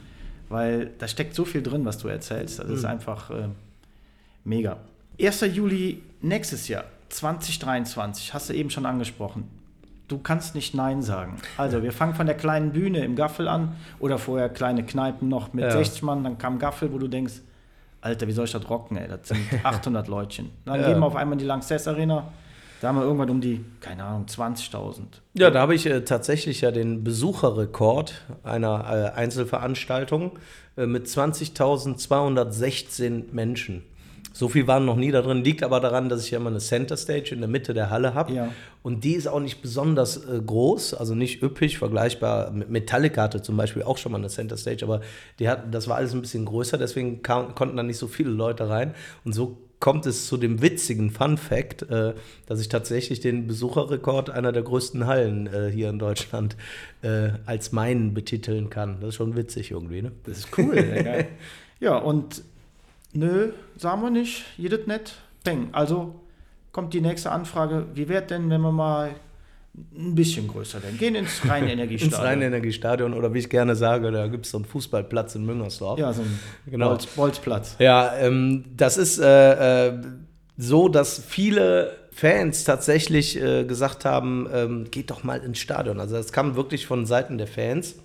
[0.50, 2.59] weil da steckt so viel drin, was du erzählst.
[2.59, 2.74] Das mhm.
[2.74, 3.48] ist einfach äh,
[4.44, 4.76] mega.
[5.20, 5.40] 1.
[5.52, 9.48] Juli nächstes Jahr, 2023, hast du eben schon angesprochen.
[10.09, 11.37] Du kannst nicht Nein sagen.
[11.57, 15.52] Also, wir fangen von der kleinen Bühne im Gaffel an oder vorher kleine Kneipen noch
[15.52, 15.72] mit ja.
[15.72, 17.35] 60 Mann, dann kam Gaffel, wo du denkst,
[18.02, 19.09] Alter, wie soll ich das rocken, ey?
[19.09, 20.50] Das sind 800 Leutchen.
[20.64, 20.88] Dann ja.
[20.88, 22.29] gehen wir auf einmal in die Lanxess Arena.
[22.81, 25.00] Da haben wir irgendwann um die, keine Ahnung, 20.000.
[25.33, 30.38] Ja, da habe ich äh, tatsächlich ja den Besucherrekord einer äh, Einzelveranstaltung
[30.76, 33.83] äh, mit 20.216 Menschen.
[34.37, 36.59] So viel waren noch nie da drin, liegt aber daran, dass ich ja immer eine
[36.59, 38.35] Center Stage in der Mitte der Halle habe.
[38.35, 38.53] Ja.
[38.83, 42.51] Und die ist auch nicht besonders äh, groß, also nicht üppig, vergleichbar.
[42.51, 45.01] Mit Metallica hatte zum Beispiel auch schon mal eine Center Stage, aber
[45.38, 48.29] die hat, das war alles ein bisschen größer, deswegen kam, konnten da nicht so viele
[48.29, 48.94] Leute rein.
[49.25, 52.12] Und so kommt es zu dem witzigen Fun Fact, äh,
[52.44, 56.59] dass ich tatsächlich den Besucherrekord einer der größten Hallen äh, hier in Deutschland
[57.01, 58.99] äh, als meinen betiteln kann.
[59.01, 60.12] Das ist schon witzig irgendwie, ne?
[60.25, 61.29] Das ist cool, geil.
[61.79, 62.42] Ja, und
[63.16, 65.14] Nö, sagen wir nicht, jedes nett.
[65.44, 65.68] Peng.
[65.72, 66.20] Also
[66.72, 69.14] kommt die nächste Anfrage, wie wäre denn, wenn wir mal
[69.96, 70.98] ein bisschen größer werden?
[70.98, 72.20] Gehen ins Rhein-Energiestadion.
[72.20, 75.98] ins Rhein-Energiestadion oder wie ich gerne sage, da gibt es so einen Fußballplatz in Müngersdorf.
[75.98, 76.88] Ja, so ein genau.
[76.88, 77.76] Bolz, Bolzplatz.
[77.79, 80.02] Ja, ähm, das ist äh, äh,
[80.59, 86.00] so, dass viele Fans tatsächlich äh, gesagt haben, ähm, geht doch mal ins Stadion.
[86.00, 87.96] Also das kam wirklich von Seiten der Fans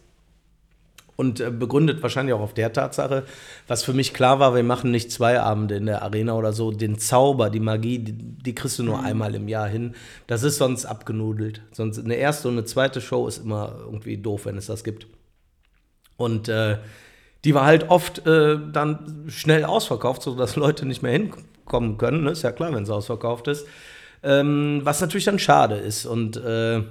[1.21, 3.23] und äh, begründet wahrscheinlich auch auf der Tatsache,
[3.67, 6.71] was für mich klar war, wir machen nicht zwei Abende in der Arena oder so.
[6.71, 9.05] Den Zauber, die Magie, die, die kriegst du nur mhm.
[9.05, 9.93] einmal im Jahr hin.
[10.25, 11.61] Das ist sonst abgenudelt.
[11.73, 15.05] Sonst eine erste und eine zweite Show ist immer irgendwie doof, wenn es das gibt.
[16.17, 16.79] Und äh,
[17.45, 22.23] die war halt oft äh, dann schnell ausverkauft, sodass Leute nicht mehr hinkommen können.
[22.23, 22.31] Ne?
[22.31, 23.67] Ist ja klar, wenn es ausverkauft ist.
[24.23, 26.07] Ähm, was natürlich dann schade ist.
[26.07, 26.81] Und äh,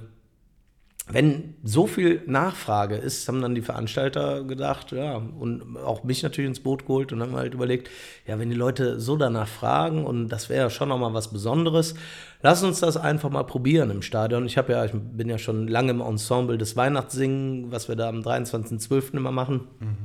[1.13, 6.49] wenn so viel Nachfrage ist, haben dann die Veranstalter gedacht, ja, und auch mich natürlich
[6.49, 7.89] ins Boot geholt und haben halt überlegt,
[8.25, 11.95] ja, wenn die Leute so danach fragen und das wäre ja schon nochmal was Besonderes,
[12.41, 14.45] lass uns das einfach mal probieren im Stadion.
[14.45, 18.07] Ich habe ja, ich bin ja schon lange im Ensemble des Weihnachtssingen, was wir da
[18.07, 19.17] am 23.12.
[19.17, 19.67] immer machen.
[19.79, 19.97] Mhm.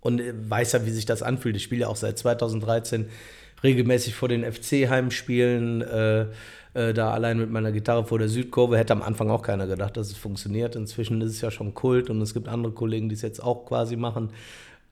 [0.00, 1.56] Und weiß ja, wie sich das anfühlt.
[1.56, 3.08] Ich spiele ja auch seit 2013
[3.62, 5.82] regelmäßig vor den FC-Heimspielen.
[5.82, 6.26] Äh,
[6.76, 8.76] äh, da allein mit meiner Gitarre vor der Südkurve.
[8.76, 10.76] Hätte am Anfang auch keiner gedacht, dass es funktioniert.
[10.76, 13.64] Inzwischen ist es ja schon Kult und es gibt andere Kollegen, die es jetzt auch
[13.66, 14.30] quasi machen.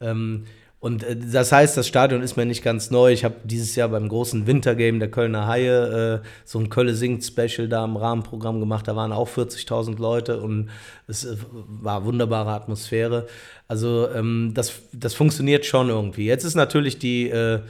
[0.01, 0.45] Ähm,
[0.81, 3.13] und äh, das heißt, das Stadion ist mir nicht ganz neu.
[3.13, 7.25] Ich habe dieses Jahr beim großen Wintergame der Kölner Haie äh, so ein Kölle singt
[7.25, 8.89] Special da im Rahmenprogramm gemacht.
[8.89, 10.71] Da waren auch 40.000 Leute und
[11.07, 11.37] es äh,
[11.69, 13.27] war wunderbare Atmosphäre.
[13.69, 16.27] Also ähm, das, das funktioniert schon irgendwie.
[16.27, 17.61] Jetzt ist natürlich die äh,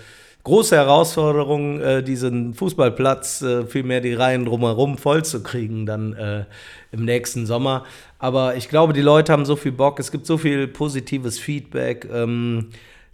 [0.44, 6.44] große Herausforderung, äh, diesen Fußballplatz, äh, vielmehr die Reihen drumherum voll zu kriegen dann äh,
[6.92, 7.84] im nächsten Sommer.
[8.18, 12.08] Aber ich glaube, die Leute haben so viel Bock, es gibt so viel positives Feedback,
[12.12, 12.68] ähm,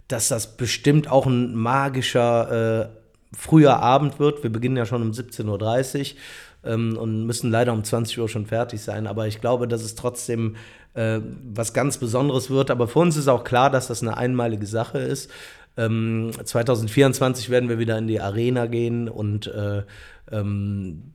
[0.07, 2.89] dass das bestimmt auch ein magischer äh,
[3.35, 4.43] früher Abend wird.
[4.43, 8.45] Wir beginnen ja schon um 17.30 Uhr ähm, und müssen leider um 20 Uhr schon
[8.45, 9.07] fertig sein.
[9.07, 10.57] Aber ich glaube, dass es trotzdem
[10.93, 11.19] äh,
[11.53, 12.71] was ganz Besonderes wird.
[12.71, 15.31] Aber für uns ist auch klar, dass das eine einmalige Sache ist.
[15.77, 19.83] Ähm, 2024 werden wir wieder in die Arena gehen und äh,
[20.31, 21.13] ähm,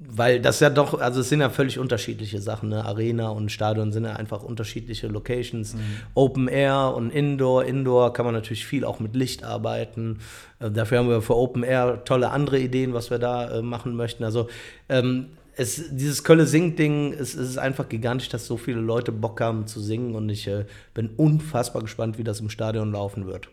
[0.00, 2.68] weil das ja doch, also es sind ja völlig unterschiedliche Sachen.
[2.68, 2.84] Ne?
[2.84, 5.74] Arena und Stadion sind ja einfach unterschiedliche Locations.
[5.74, 5.80] Mhm.
[6.14, 7.64] Open Air und Indoor.
[7.64, 10.18] Indoor kann man natürlich viel auch mit Licht arbeiten.
[10.60, 13.96] Äh, dafür haben wir für Open Air tolle andere Ideen, was wir da äh, machen
[13.96, 14.22] möchten.
[14.22, 14.48] Also
[14.88, 19.40] ähm, es, dieses Kölle Sing-Ding, es, es, ist einfach gigantisch, dass so viele Leute Bock
[19.40, 23.48] haben zu singen und ich äh, bin unfassbar gespannt, wie das im Stadion laufen wird.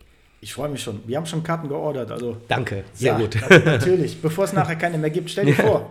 [0.46, 1.00] Ich freue mich schon.
[1.08, 2.08] Wir haben schon Karten geordert.
[2.12, 3.36] Also Danke, sehr ja, gut.
[3.64, 5.28] Natürlich, bevor es nachher keine mehr gibt.
[5.28, 5.90] Stell dir vor.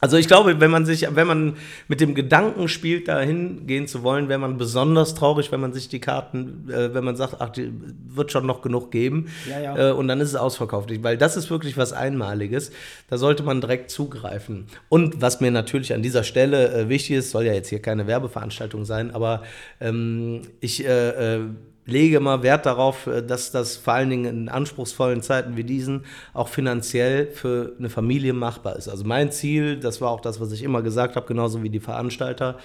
[0.00, 1.56] Also ich glaube, wenn man sich, wenn man
[1.88, 5.90] mit dem Gedanken spielt, dahin gehen zu wollen, wäre man besonders traurig, wenn man sich
[5.90, 7.70] die Karten, äh, wenn man sagt, ach, die
[8.08, 9.26] wird schon noch genug geben.
[9.46, 9.90] Ja, ja.
[9.90, 10.88] Äh, und dann ist es ausverkauft.
[11.02, 12.72] Weil das ist wirklich was Einmaliges.
[13.10, 14.68] Da sollte man direkt zugreifen.
[14.88, 18.06] Und was mir natürlich an dieser Stelle äh, wichtig ist, soll ja jetzt hier keine
[18.06, 19.42] Werbeveranstaltung sein, aber
[19.82, 21.40] ähm, ich äh, äh,
[21.84, 26.04] lege mal Wert darauf, äh, dass das vor allen Dingen in anspruchsvollen Zeiten wie diesen
[26.34, 28.88] auch finanziell für eine Familie machbar ist.
[28.88, 31.80] Also mein Ziel, das war auch das, was ich immer gesagt habe, genauso wie die
[31.80, 32.58] Veranstalter,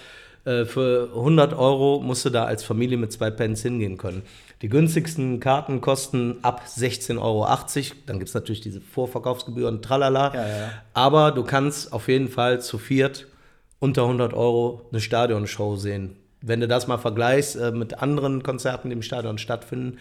[0.47, 4.21] Äh, für 100 Euro musst du da als Familie mit zwei Pens hingehen können.
[4.62, 7.45] Die günstigsten Karten kosten ab 16,80 Euro.
[8.06, 10.34] Dann gibt es natürlich diese Vorverkaufsgebühren, tralala.
[10.34, 10.69] Ja, ja.
[10.93, 13.27] Aber du kannst auf jeden Fall zu viert
[13.80, 16.15] unter 100 Euro eine Stadionshow sehen.
[16.47, 19.97] Wenn du das mal vergleichst äh, mit anderen Konzerten, die im Stadion stattfinden,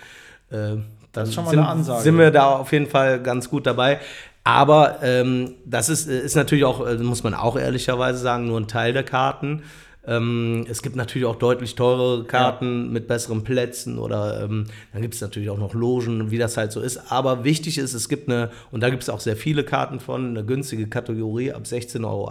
[0.51, 0.77] äh,
[1.13, 2.03] dann ist schon mal sind, eine Ansage.
[2.03, 4.01] sind wir da auf jeden Fall ganz gut dabei.
[4.45, 8.69] Aber ähm, das ist, ist natürlich auch, äh, muss man auch ehrlicherweise sagen, nur ein
[8.69, 9.65] Teil der Karten.
[10.07, 15.15] Ähm, es gibt natürlich auch deutlich teurere Karten mit besseren Plätzen oder ähm, dann gibt
[15.15, 17.11] es natürlich auch noch Logen, wie das halt so ist.
[17.11, 20.29] Aber wichtig ist, es gibt eine, und da gibt es auch sehr viele Karten von,
[20.29, 22.31] eine günstige Kategorie ab 16,80 Euro,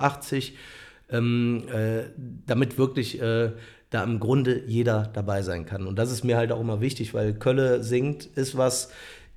[1.12, 2.04] ähm, äh,
[2.48, 3.52] damit wirklich äh,
[3.90, 5.88] da im Grunde jeder dabei sein kann.
[5.88, 8.90] Und das ist mir halt auch immer wichtig, weil Kölle singt, ist was.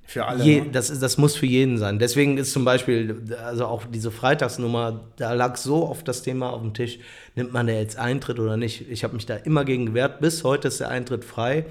[0.03, 0.69] Für alle, Je, ne?
[0.71, 1.99] das, ist, das muss für jeden sein.
[1.99, 6.61] Deswegen ist zum Beispiel, also auch diese Freitagsnummer, da lag so oft das Thema auf
[6.61, 6.97] dem Tisch,
[7.35, 8.89] nimmt man da jetzt Eintritt oder nicht?
[8.89, 10.19] Ich habe mich da immer gegen gewehrt.
[10.19, 11.65] Bis heute ist der Eintritt frei.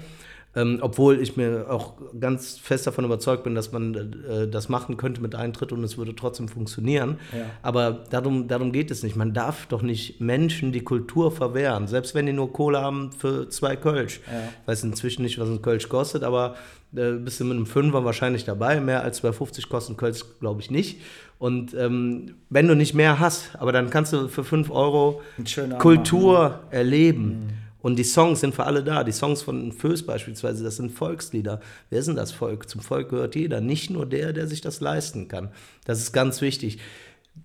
[0.55, 3.93] Ähm, obwohl ich mir auch ganz fest davon überzeugt bin, dass man
[4.27, 7.19] äh, das machen könnte mit Eintritt und es würde trotzdem funktionieren.
[7.31, 7.45] Ja.
[7.61, 9.15] Aber darum, darum geht es nicht.
[9.15, 13.47] Man darf doch nicht Menschen die Kultur verwehren, selbst wenn die nur Kohle haben für
[13.49, 14.21] zwei Kölsch.
[14.25, 14.49] Ja.
[14.61, 16.55] Ich weiß inzwischen nicht, was ein Kölsch kostet, aber
[16.95, 18.81] äh, bist du mit einem Fünfer wahrscheinlich dabei.
[18.81, 20.99] Mehr als 2,50 kosten Kölsch, glaube ich, nicht.
[21.37, 25.21] Und ähm, wenn du nicht mehr hast, aber dann kannst du für 5 Euro
[25.77, 27.49] Kultur erleben.
[27.81, 29.03] Und die Songs sind für alle da.
[29.03, 31.61] Die Songs von Föß beispielsweise, das sind Volkslieder.
[31.89, 32.69] Wer ist denn das Volk?
[32.69, 35.49] Zum Volk gehört jeder, nicht nur der, der sich das leisten kann.
[35.85, 36.79] Das ist ganz wichtig.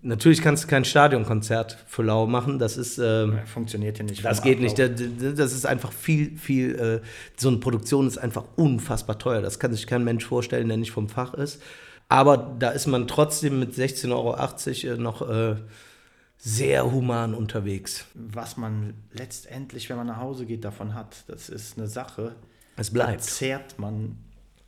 [0.03, 2.59] Natürlich kannst du kein Stadionkonzert für lau machen.
[2.59, 4.25] Das ist ähm, Funktioniert hier nicht.
[4.25, 4.77] das geht nicht.
[4.79, 6.75] Das ist einfach viel, viel.
[6.75, 9.41] Äh, so eine Produktion ist einfach unfassbar teuer.
[9.41, 11.63] Das kann sich kein Mensch vorstellen, der nicht vom Fach ist.
[12.09, 15.57] Aber da ist man trotzdem mit 16,80 Euro äh, noch äh,
[16.47, 18.05] sehr human unterwegs.
[18.15, 22.35] Was man letztendlich, wenn man nach Hause geht, davon hat, das ist eine Sache.
[22.77, 23.23] Es Da bleibt.
[23.23, 24.19] zehrt man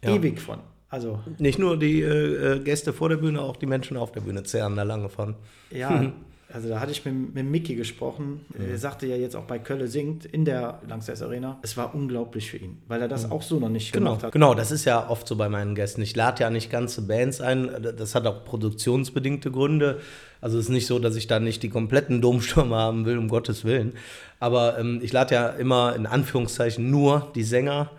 [0.02, 0.14] Ja.
[0.14, 0.60] ewig von.
[0.88, 4.20] Also, Nicht nur die äh, äh, Gäste vor der Bühne, auch die Menschen auf der
[4.22, 5.34] Bühne zehren da lange von.
[5.70, 6.12] ja,
[6.52, 8.40] also da hatte ich mit, mit Mickey gesprochen.
[8.58, 11.58] Er sagte ja jetzt auch bei Kölle singt in der Langsess Arena.
[11.62, 14.32] Es war unglaublich für ihn, weil er das auch so noch nicht Genau, gemacht hat.
[14.32, 16.02] genau, das ist ja oft so bei meinen Gästen.
[16.02, 20.00] Ich lade ja nicht ganze Bands ein, das hat auch produktionsbedingte Gründe.
[20.40, 23.28] Also es ist nicht so, dass ich da nicht die kompletten Domstürme haben will, um
[23.28, 23.94] Gottes Willen.
[24.38, 27.90] Aber ähm, ich lade ja immer in Anführungszeichen nur die Sänger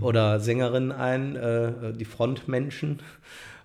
[0.00, 3.00] oder Sängerinnen ein, äh, die Frontmenschen.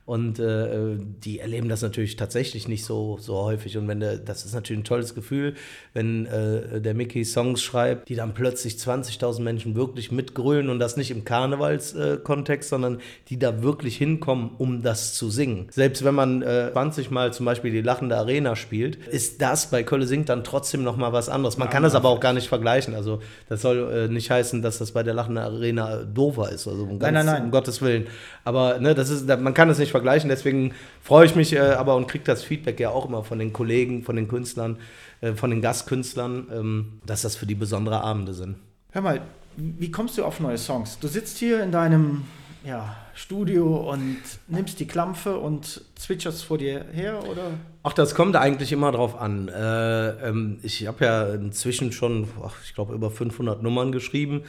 [0.08, 3.78] Und äh, die erleben das natürlich tatsächlich nicht so, so häufig.
[3.78, 5.54] Und wenn der, das ist natürlich ein tolles Gefühl,
[5.94, 10.98] wenn äh, der Mickey Songs schreibt, die dann plötzlich 20.000 Menschen wirklich mitgrölen und das
[10.98, 15.68] nicht im Karnevalskontext, Kontext, sondern die da wirklich hinkommen, um das zu singen.
[15.72, 19.84] Selbst wenn man äh, 20 Mal zum Beispiel die Lachende Arena spielt, ist das bei
[19.84, 21.58] Kölle singt dann trotzdem nochmal was anderes.
[21.58, 22.96] Man kann das aber auch gar nicht vergleichen.
[22.96, 26.68] Also das soll äh, nicht heißen, dass das bei der Lachende Arena doofer ist.
[26.68, 27.44] Also um, ganz, nein, nein.
[27.44, 28.08] um Gottes Willen.
[28.46, 31.96] Aber ne, das ist, man kann das nicht vergleichen, deswegen freue ich mich äh, aber
[31.96, 34.78] und kriege das Feedback ja auch immer von den Kollegen, von den Künstlern,
[35.22, 38.58] äh, von den Gastkünstlern, ähm, dass das für die besondere Abende sind.
[38.92, 39.22] Hör mal,
[39.56, 41.00] wie kommst du auf neue Songs?
[41.00, 42.26] Du sitzt hier in deinem
[42.64, 47.52] ja, Studio und nimmst die Klampfe und zwitscherst vor dir her, oder?
[47.84, 49.48] Ach, das kommt eigentlich immer drauf an.
[49.48, 54.44] Äh, ähm, ich habe ja inzwischen schon, ach, ich glaube, über 500 Nummern geschrieben.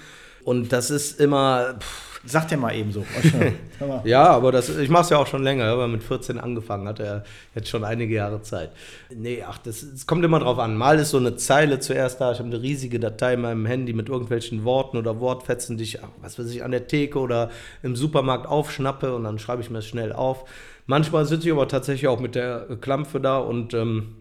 [0.45, 3.05] Und das ist immer, pff, Sag dir mal eben so.
[4.05, 6.99] Ja, aber das, ich mache es ja auch schon länger, aber mit 14 angefangen, hat
[6.99, 7.23] er
[7.55, 8.71] jetzt schon einige Jahre Zeit.
[9.15, 10.77] Nee, ach, das, es kommt immer drauf an.
[10.77, 13.93] Mal ist so eine Zeile zuerst da, ich habe eine riesige Datei in meinem Handy
[13.93, 17.51] mit irgendwelchen Worten oder Wortfetzen, die ich, was weiß ich, an der Theke oder
[17.83, 20.45] im Supermarkt aufschnappe und dann schreibe ich mir das schnell auf.
[20.87, 24.17] Manchmal sitze ich aber tatsächlich auch mit der Klampfe da und ähm,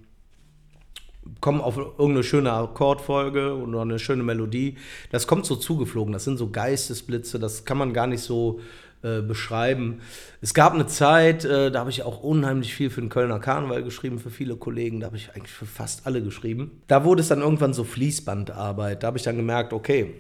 [1.42, 4.78] komme auf irgendeine schöne Akkordfolge oder eine schöne Melodie.
[5.12, 6.14] Das kommt so zugeflogen.
[6.14, 7.40] Das sind so Geistesblitze.
[7.40, 8.60] Das kann man gar nicht so
[9.04, 10.02] äh, beschreiben.
[10.42, 13.84] Es gab eine Zeit, äh, da habe ich auch unheimlich viel für den Kölner Karneval
[13.84, 15.00] geschrieben, für viele Kollegen.
[15.00, 16.82] Da habe ich eigentlich für fast alle geschrieben.
[16.88, 19.04] Da wurde es dann irgendwann so Fließbandarbeit.
[19.04, 20.16] Da habe ich dann gemerkt, okay,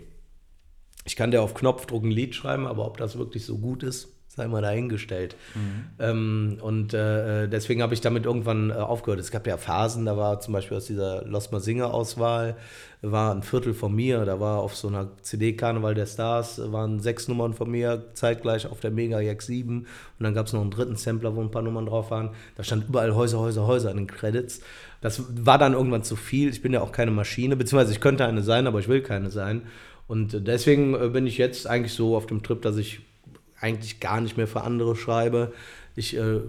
[1.05, 4.16] ich kann dir auf Knopfdruck ein Lied schreiben, aber ob das wirklich so gut ist,
[4.37, 5.35] sei mal dahingestellt.
[5.99, 9.19] Ähm, und äh, deswegen habe ich damit irgendwann äh, aufgehört.
[9.19, 12.55] Es gab ja Phasen, da war zum Beispiel aus dieser Lost Mal Singer Auswahl,
[13.01, 16.71] war ein Viertel von mir, da war auf so einer CD Karneval der Stars, äh,
[16.71, 19.87] waren sechs Nummern von mir, zeitgleich auf der Mega Jack 7 und
[20.19, 22.29] dann gab es noch einen dritten Sampler, wo ein paar Nummern drauf waren.
[22.55, 24.61] Da stand überall Häuser, Häuser, Häuser in den Credits.
[25.01, 26.49] Das war dann irgendwann zu viel.
[26.49, 29.31] Ich bin ja auch keine Maschine, beziehungsweise ich könnte eine sein, aber ich will keine
[29.31, 29.63] sein.
[30.07, 33.01] Und äh, deswegen äh, bin ich jetzt eigentlich so auf dem Trip, dass ich
[33.59, 35.53] eigentlich gar nicht mehr für andere schreibe.
[35.95, 36.39] Ich äh,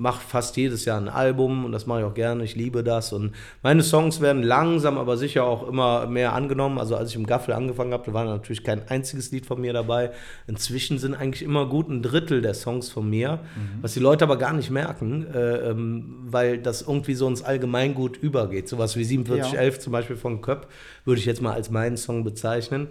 [0.00, 2.42] mache fast jedes Jahr ein Album und das mache ich auch gerne.
[2.42, 3.12] Ich liebe das.
[3.12, 3.32] Und
[3.62, 6.78] meine Songs werden langsam, aber sicher auch immer mehr angenommen.
[6.78, 9.74] Also als ich im Gaffel angefangen habe, da war natürlich kein einziges Lied von mir
[9.74, 10.10] dabei.
[10.46, 13.82] Inzwischen sind eigentlich immer gut ein Drittel der Songs von mir, mhm.
[13.82, 18.16] was die Leute aber gar nicht merken, äh, ähm, weil das irgendwie so ins Allgemeingut
[18.16, 18.70] übergeht.
[18.70, 19.80] Sowas wie 4711 ja.
[19.80, 20.68] zum Beispiel von Köpp
[21.04, 22.88] würde ich jetzt mal als meinen Song bezeichnen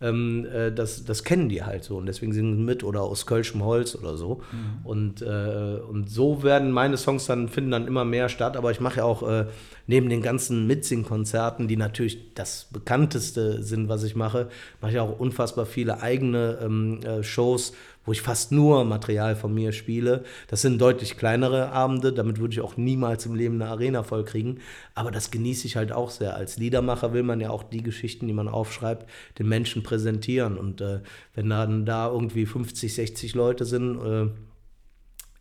[0.00, 3.26] ähm, äh, das, das kennen die halt so und deswegen singen sie mit oder aus
[3.26, 4.42] Kölschem Holz oder so.
[4.52, 4.86] Mhm.
[4.86, 8.80] Und, äh, und so werden meine Songs dann, finden dann immer mehr statt, aber ich
[8.80, 9.46] mache ja auch äh,
[9.86, 14.48] neben den ganzen Mitsing-Konzerten, die natürlich das bekannteste sind, was ich mache,
[14.80, 17.72] mache ich auch unfassbar viele eigene ähm, äh, Shows,
[18.08, 20.24] wo ich fast nur Material von mir spiele.
[20.46, 24.60] Das sind deutlich kleinere Abende, damit würde ich auch niemals im Leben eine Arena vollkriegen.
[24.94, 26.34] Aber das genieße ich halt auch sehr.
[26.34, 29.06] Als Liedermacher will man ja auch die Geschichten, die man aufschreibt,
[29.38, 30.56] den Menschen präsentieren.
[30.56, 31.00] Und äh,
[31.34, 34.30] wenn dann da irgendwie 50, 60 Leute sind, äh,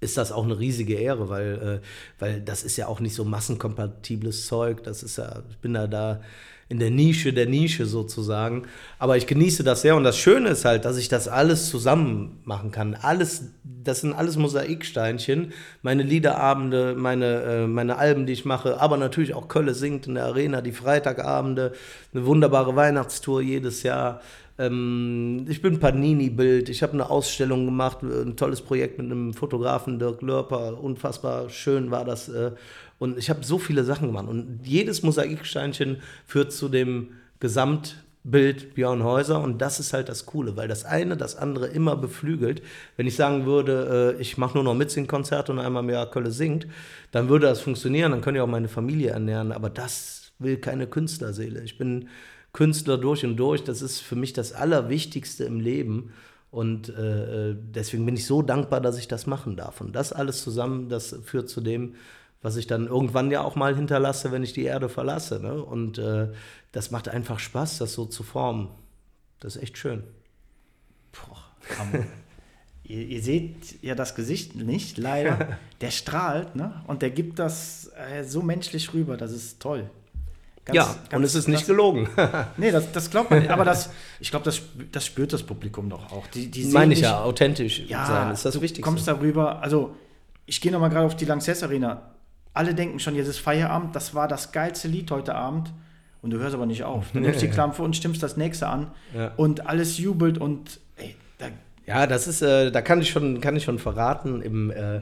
[0.01, 1.88] ist das auch eine riesige Ehre, weil, äh,
[2.19, 4.84] weil das ist ja auch nicht so massenkompatibles Zeug.
[4.84, 6.19] Das ist ja, ich bin da da
[6.69, 8.63] in der Nische der Nische sozusagen.
[8.99, 12.39] Aber ich genieße das sehr und das Schöne ist halt, dass ich das alles zusammen
[12.43, 12.95] machen kann.
[12.95, 15.53] Alles, das sind alles Mosaiksteinchen.
[15.82, 20.15] Meine Liederabende, meine, äh, meine Alben, die ich mache, aber natürlich auch Kölle singt in
[20.15, 21.73] der Arena, die Freitagabende,
[22.13, 24.21] eine wunderbare Weihnachtstour jedes Jahr.
[24.60, 29.99] Ähm, ich bin Panini-Bild, ich habe eine Ausstellung gemacht, ein tolles Projekt mit einem Fotografen,
[29.99, 32.27] Dirk Lörper, unfassbar schön war das.
[32.27, 32.51] Äh,
[32.99, 34.27] und ich habe so viele Sachen gemacht.
[34.27, 39.41] Und jedes Mosaiksteinchen führt zu dem Gesamtbild Björn Häuser.
[39.41, 42.63] Und das ist halt das Coole, weil das eine das andere immer beflügelt.
[42.95, 46.31] Wenn ich sagen würde, äh, ich mache nur noch Mitsingkonzerte und einmal im Jahr Kölle
[46.31, 46.67] singt,
[47.12, 48.12] dann würde das funktionieren.
[48.12, 49.51] Dann könnte ich auch meine Familie ernähren.
[49.51, 51.62] Aber das will keine Künstlerseele.
[51.63, 52.10] Ich bin
[52.51, 53.63] Künstler durch und durch.
[53.63, 56.13] Das ist für mich das Allerwichtigste im Leben.
[56.49, 59.81] Und äh, äh deswegen bin ich so dankbar, dass ich das machen darf.
[59.81, 61.93] Und das alles zusammen, das führt zu dem,
[62.47, 65.41] was ich dann irgendwann ja auch mal hinterlasse, wenn ich die Erde verlasse.
[65.41, 65.62] Ne?
[65.62, 66.29] Und äh,
[66.71, 68.69] das macht einfach Spaß, das so zu formen.
[69.41, 70.03] Das ist echt schön.
[71.12, 71.43] Boah,
[72.86, 75.57] ihr, ihr, seht ja das Gesicht nicht, leider.
[75.81, 76.81] Der strahlt, ne?
[76.88, 79.89] Und der gibt das äh, so menschlich rüber, das ist toll.
[80.63, 82.07] Ganz, ja, ganz und es ist nicht gelogen.
[82.57, 83.51] nee, das, das glaubt man nicht.
[83.51, 83.89] Aber das,
[84.21, 84.62] ich glaube, das,
[84.93, 86.25] das spürt das Publikum doch auch.
[86.27, 88.81] Die, die Meine ich ja, authentisch ja, sein ist das Wichtigste.
[88.81, 89.95] Du kommst darüber, also
[90.45, 92.16] ich gehe nochmal gerade auf die Lanxess Arena
[92.57, 95.71] alle denken schon, jetzt ist Feierabend, das war das geilste Lied heute Abend.
[96.21, 97.05] Und du hörst aber nicht auf.
[97.13, 98.91] Du nimmst die Klampe und stimmst das nächste an.
[99.15, 99.31] Ja.
[99.37, 101.47] Und alles jubelt und ey, da
[101.85, 105.01] Ja, das ist, äh, da kann ich schon, kann ich schon verraten, im äh,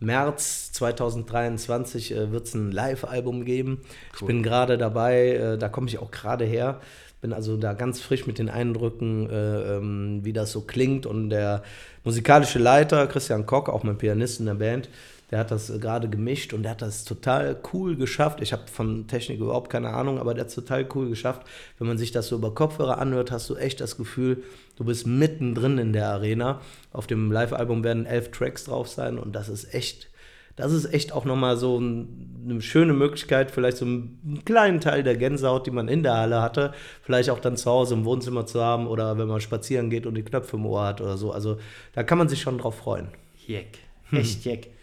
[0.00, 3.78] März 2023 äh, wird es ein Live-Album geben.
[3.80, 4.18] Cool.
[4.20, 6.80] Ich bin gerade dabei, äh, da komme ich auch gerade her.
[7.22, 11.06] Bin also da ganz frisch mit den Eindrücken, äh, ähm, wie das so klingt.
[11.06, 11.62] Und der
[12.04, 14.90] musikalische Leiter, Christian Koch, auch mein Pianist in der Band,
[15.30, 18.40] der hat das äh, gerade gemischt und der hat das total cool geschafft.
[18.40, 21.42] Ich habe von Technik überhaupt keine Ahnung, aber der hat es total cool geschafft.
[21.78, 24.42] Wenn man sich das so über Kopfhörer anhört, hast du echt das Gefühl,
[24.76, 26.60] du bist mittendrin in der Arena.
[26.92, 30.08] Auf dem Live-Album werden elf Tracks drauf sein und das ist echt,
[30.54, 35.16] das ist echt auch nochmal so eine schöne Möglichkeit, vielleicht so einen kleinen Teil der
[35.16, 38.62] Gänsehaut, die man in der Halle hatte, vielleicht auch dann zu Hause im Wohnzimmer zu
[38.62, 41.32] haben oder wenn man spazieren geht und die Knöpfe im Ohr hat oder so.
[41.32, 41.58] Also
[41.94, 43.08] da kann man sich schon drauf freuen.
[43.46, 43.78] Jeck.
[44.12, 44.75] Echt jeck.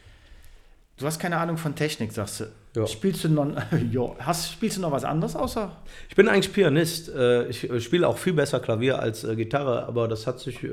[0.97, 2.45] Du hast keine Ahnung von Technik, sagst du.
[2.75, 2.87] Ja.
[2.87, 3.47] Spielst du noch,
[3.91, 5.71] jo, hast, spielst du noch was anderes außer?
[6.09, 7.09] Ich bin eigentlich Pianist.
[7.09, 10.63] Äh, ich äh, spiele auch viel besser Klavier als äh, Gitarre, aber das hat sich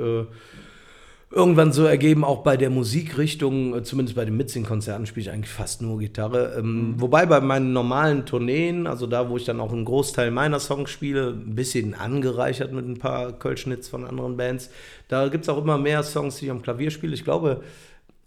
[1.33, 5.80] irgendwann so ergeben, auch bei der Musikrichtung, zumindest bei den Mitsing-Konzerten spiele ich eigentlich fast
[5.80, 6.56] nur Gitarre.
[6.59, 7.00] Ähm, mhm.
[7.00, 10.90] Wobei bei meinen normalen Tourneen, also da, wo ich dann auch einen Großteil meiner Songs
[10.90, 14.70] spiele, ein bisschen angereichert mit ein paar Kölschnitz von anderen Bands,
[15.06, 17.14] da gibt es auch immer mehr Songs, die ich am Klavier spiele.
[17.14, 17.62] Ich glaube,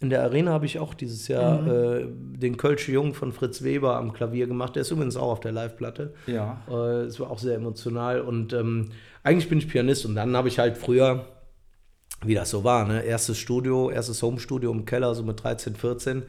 [0.00, 1.70] in der Arena habe ich auch dieses Jahr mhm.
[1.70, 4.76] äh, den Kölsche Jung von Fritz Weber am Klavier gemacht.
[4.76, 6.14] Der ist übrigens auch auf der Live-Platte.
[6.26, 6.62] Ja.
[6.68, 8.20] Äh, es war auch sehr emotional.
[8.20, 8.90] Und ähm,
[9.22, 11.24] eigentlich bin ich Pianist und dann habe ich halt früher,
[12.24, 13.02] wie das so war, ne?
[13.02, 16.24] erstes Studio, erstes Home-Studio im Keller, so mit 13, 14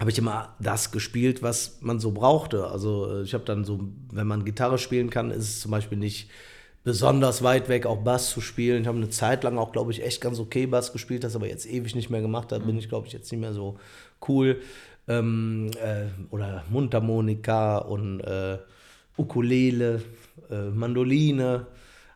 [0.00, 2.66] habe ich immer das gespielt, was man so brauchte.
[2.66, 5.98] Also äh, ich habe dann so, wenn man Gitarre spielen kann, ist es zum Beispiel
[5.98, 6.30] nicht
[6.84, 8.82] besonders weit weg auch Bass zu spielen.
[8.82, 11.48] Ich habe eine Zeit lang auch, glaube ich, echt ganz okay Bass gespielt, das aber
[11.48, 12.52] jetzt ewig nicht mehr gemacht.
[12.52, 13.78] Da bin ich, glaube ich, jetzt nicht mehr so
[14.28, 14.60] cool.
[15.08, 18.58] Ähm, äh, oder Mundharmonika und äh,
[19.16, 20.02] Ukulele,
[20.50, 21.66] äh, Mandoline.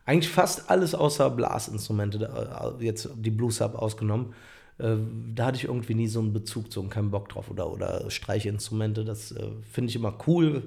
[0.05, 2.29] Eigentlich fast alles außer Blasinstrumente,
[2.79, 4.33] äh, jetzt die Blues Sub ausgenommen.
[4.77, 4.95] Äh,
[5.33, 7.49] da hatte ich irgendwie nie so einen Bezug zu und keinen Bock drauf.
[7.49, 10.63] Oder, oder Streichinstrumente, das äh, finde ich immer cool.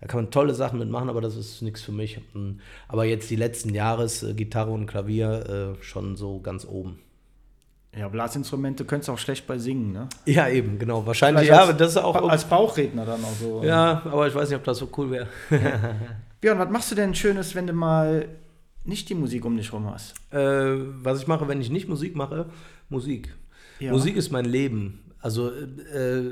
[0.00, 2.20] Da kann man tolle Sachen mitmachen, aber das ist nichts für mich.
[2.32, 6.98] Hm, aber jetzt die letzten Jahres äh, Gitarre und Klavier äh, schon so ganz oben.
[7.96, 10.08] Ja, Blasinstrumente könntest du auch schlecht bei singen, ne?
[10.24, 11.04] Ja, eben, genau.
[11.06, 12.28] Wahrscheinlich, Vielleicht ja, als, aber das ist auch.
[12.28, 13.62] als Bauchredner dann auch so.
[13.62, 15.28] ja, aber ich weiß nicht, ob das so cool wäre.
[16.40, 18.28] Björn, was machst du denn Schönes, wenn du mal
[18.84, 20.14] nicht die Musik um dich rum hast?
[20.32, 22.46] Äh, was ich mache, wenn ich nicht Musik mache,
[22.88, 23.34] Musik.
[23.82, 23.90] Ja.
[23.90, 25.00] Musik ist mein Leben.
[25.18, 26.22] Also äh,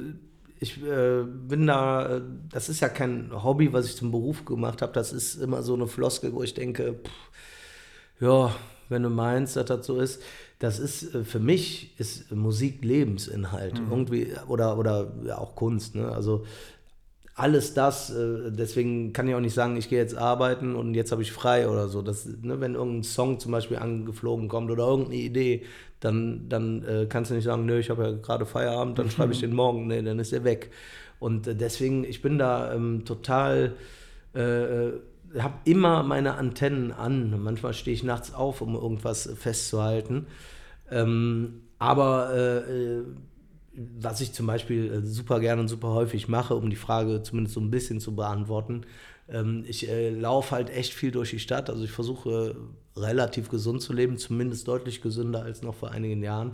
[0.60, 2.20] ich äh, bin da,
[2.50, 4.92] das ist ja kein Hobby, was ich zum Beruf gemacht habe.
[4.92, 8.54] Das ist immer so eine Floskel, wo ich denke, pff, ja,
[8.88, 10.22] wenn du meinst, dass das so ist.
[10.58, 15.94] Das ist äh, für mich ist Musik Lebensinhalt irgendwie oder oder ja, auch Kunst.
[15.94, 16.08] Ne?
[16.08, 16.44] Also
[17.40, 21.10] alles das, äh, deswegen kann ich auch nicht sagen, ich gehe jetzt arbeiten und jetzt
[21.10, 22.02] habe ich frei oder so.
[22.02, 25.62] Das, ne, wenn irgendein Song zum Beispiel angeflogen kommt oder irgendeine Idee,
[26.00, 29.32] dann, dann äh, kannst du nicht sagen, nö, ich habe ja gerade Feierabend, dann schreibe
[29.32, 30.70] ich den morgen, nee, dann ist er weg.
[31.18, 33.72] Und äh, deswegen, ich bin da ähm, total,
[34.34, 34.90] äh,
[35.38, 37.42] habe immer meine Antennen an.
[37.42, 40.26] Manchmal stehe ich nachts auf, um irgendwas festzuhalten.
[40.90, 43.04] Ähm, aber äh, äh,
[43.98, 47.54] was ich zum Beispiel äh, super gerne und super häufig mache, um die Frage zumindest
[47.54, 48.82] so ein bisschen zu beantworten,
[49.28, 51.70] ähm, ich äh, laufe halt echt viel durch die Stadt.
[51.70, 52.54] Also ich versuche
[52.96, 56.52] äh, relativ gesund zu leben, zumindest deutlich gesünder als noch vor einigen Jahren.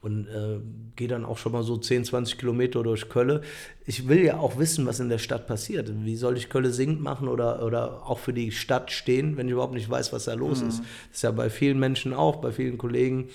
[0.00, 0.60] Und äh,
[0.94, 3.40] gehe dann auch schon mal so 10, 20 Kilometer durch Kölle.
[3.84, 5.90] Ich will ja auch wissen, was in der Stadt passiert.
[6.04, 9.54] Wie soll ich Kölle singend machen oder, oder auch für die Stadt stehen, wenn ich
[9.54, 10.78] überhaupt nicht weiß, was da los ist.
[10.78, 13.28] Das ist ja bei vielen Menschen auch, bei vielen Kollegen,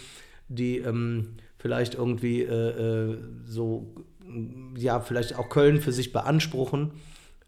[0.47, 3.87] die ähm, vielleicht irgendwie äh, äh, so,
[4.75, 6.91] ja, vielleicht auch Köln für sich beanspruchen.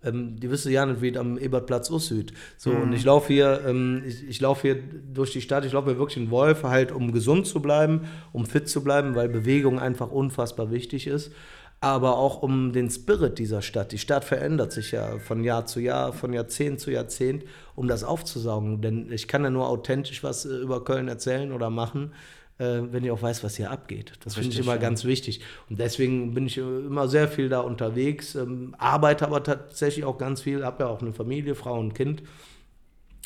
[0.02, 2.32] Ähm, die wissen ja nicht, wie es am Ebertplatz aussieht.
[2.56, 4.78] So, und ich laufe hier, ähm, ich, ich laufe hier
[5.14, 8.46] durch die Stadt, ich laufe hier wirklich in Wolf, halt um gesund zu bleiben, um
[8.46, 11.34] fit zu bleiben, weil Bewegung einfach unfassbar wichtig ist.
[11.82, 13.92] Aber auch um den Spirit dieser Stadt.
[13.92, 17.44] Die Stadt verändert sich ja von Jahr zu Jahr, von Jahrzehnt zu Jahrzehnt,
[17.76, 18.82] um das aufzusaugen.
[18.82, 22.14] Denn ich kann ja nur authentisch was äh, über Köln erzählen oder machen,
[22.58, 24.14] äh, wenn ich auch weiß, was hier abgeht.
[24.24, 24.80] Das finde ich immer ja.
[24.80, 25.42] ganz wichtig.
[25.70, 30.18] Und deswegen bin ich äh, immer sehr viel da unterwegs, ähm, arbeite aber tatsächlich auch
[30.18, 32.24] ganz viel, habe ja auch eine Familie, Frau und Kind.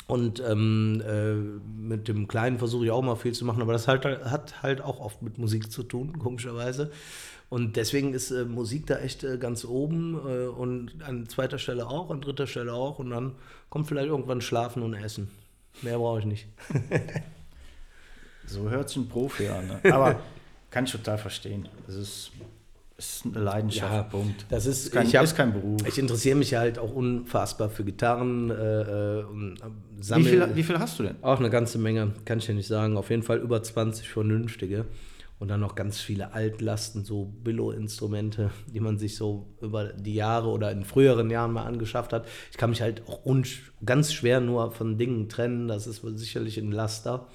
[0.08, 1.34] Und ähm, äh,
[1.80, 4.80] mit dem Kleinen versuche ich auch mal viel zu machen, aber das halt, hat halt
[4.80, 6.90] auch oft mit Musik zu tun, komischerweise.
[7.48, 11.86] Und deswegen ist äh, Musik da echt äh, ganz oben äh, und an zweiter Stelle
[11.86, 12.98] auch, an dritter Stelle auch.
[12.98, 13.36] Und dann
[13.68, 15.30] kommt vielleicht irgendwann Schlafen und Essen.
[15.82, 16.46] Mehr brauche ich nicht.
[18.50, 19.66] So hört sich ein Profi an.
[19.82, 19.92] Ne?
[19.94, 20.20] Aber
[20.70, 21.68] kann ich total verstehen.
[21.86, 22.30] Das ist,
[22.98, 24.46] ist eine Leidenschaft, Ja, Punkt.
[24.50, 25.80] Das ist, Ist kein, ich hab- ist kein Beruf.
[25.86, 28.54] Ich interessiere mich halt auch unfassbar für Gitarren äh,
[29.20, 31.16] äh, und äh, Wie viel, wie viel hast du denn?
[31.22, 32.96] auch eine ganze Menge, kann ich dir nicht sagen.
[32.96, 34.84] Auf jeden Fall über 20 vernünftige.
[35.38, 40.48] Und dann noch ganz viele Altlasten, so Billo-Instrumente, die man sich so über die Jahre
[40.50, 42.26] oder in früheren Jahren mal angeschafft hat.
[42.50, 43.20] Ich kann mich halt auch
[43.86, 45.66] ganz schwer nur von Dingen trennen.
[45.66, 47.26] Das ist sicherlich ein Laster.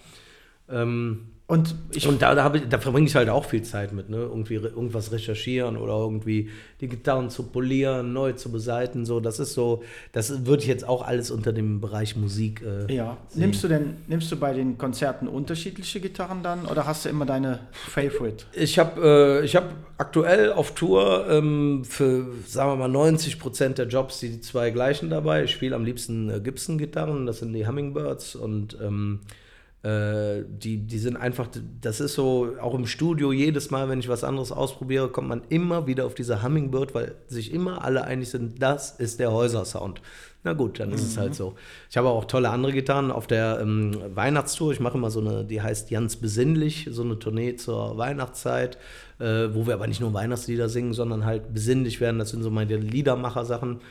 [0.70, 4.10] Ähm, Und ich, und da, da, ich, da verbringe ich halt auch viel Zeit mit,
[4.10, 4.18] ne?
[4.18, 6.50] Irgendwie irgendwas recherchieren oder irgendwie
[6.82, 9.06] die Gitarren zu polieren, neu zu beseiten.
[9.06, 12.64] So, das ist so, das würde ich jetzt auch alles unter dem Bereich Musik.
[12.64, 13.42] Äh, ja, sehen.
[13.42, 17.28] nimmst du denn, nimmst du bei den Konzerten unterschiedliche Gitarren dann oder hast du immer
[17.28, 18.46] deine Favorite?
[18.54, 23.78] Ich habe äh, ich hab aktuell auf Tour ähm, für, sagen wir mal, 90 Prozent
[23.78, 25.44] der Jobs die zwei gleichen dabei.
[25.44, 29.45] Ich spiele am liebsten äh, Gibson-Gitarren, das sind die Hummingbirds und ähm, äh,
[29.88, 31.48] die, die sind einfach,
[31.80, 35.44] das ist so, auch im Studio, jedes Mal, wenn ich was anderes ausprobiere, kommt man
[35.50, 40.02] immer wieder auf diese Hummingbird, weil sich immer alle einig sind, das ist der Häuser-Sound.
[40.46, 41.56] Na gut, dann ist es halt so.
[41.90, 44.72] Ich habe auch tolle andere Gitarren auf der ähm, Weihnachtstour.
[44.74, 48.78] Ich mache immer so eine, die heißt Jans Besinnlich, so eine Tournee zur Weihnachtszeit,
[49.18, 52.20] äh, wo wir aber nicht nur Weihnachtslieder singen, sondern halt besinnlich werden.
[52.20, 53.82] Das sind so meine Liedermacher-Sachen.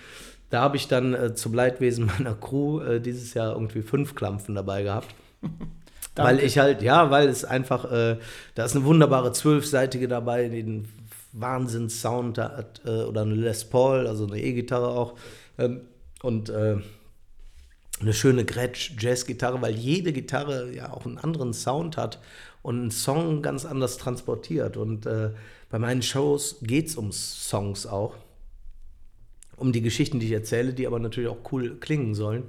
[0.50, 4.54] Da habe ich dann äh, zum Leidwesen meiner Crew äh, dieses Jahr irgendwie fünf Klampfen
[4.54, 5.12] dabei gehabt.
[6.16, 8.18] Weil ich halt, ja, weil es einfach, äh,
[8.54, 10.88] da ist eine wunderbare zwölfseitige dabei, die einen
[11.32, 15.14] Wahnsinns-Sound hat, äh, oder eine Les Paul, also eine E-Gitarre auch.
[15.58, 15.80] Ähm,
[16.22, 16.76] und äh,
[18.00, 22.20] eine schöne Gretsch-Jazz-Gitarre, weil jede Gitarre ja auch einen anderen Sound hat
[22.62, 24.76] und einen Song ganz anders transportiert.
[24.76, 25.30] Und äh,
[25.70, 28.14] bei meinen Shows geht es um Songs auch.
[29.56, 32.44] Um die Geschichten, die ich erzähle, die aber natürlich auch cool klingen sollen.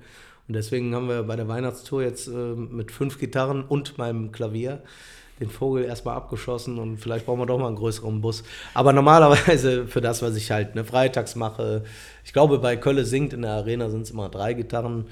[0.48, 4.82] Und deswegen haben wir bei der Weihnachtstour jetzt äh, mit fünf Gitarren und meinem Klavier
[5.40, 8.44] den Vogel erstmal abgeschossen und vielleicht brauchen wir doch mal einen größeren Bus.
[8.74, 11.84] Aber normalerweise für das, was ich halt ne, freitags mache,
[12.24, 15.08] ich glaube, bei Kölle singt in der Arena sind es immer drei Gitarren.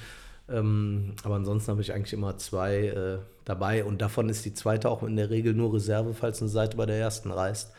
[0.49, 4.89] Ähm, aber ansonsten habe ich eigentlich immer zwei äh, dabei und davon ist die zweite
[4.89, 7.71] auch in der Regel nur Reserve, falls eine Seite bei der ersten reißt.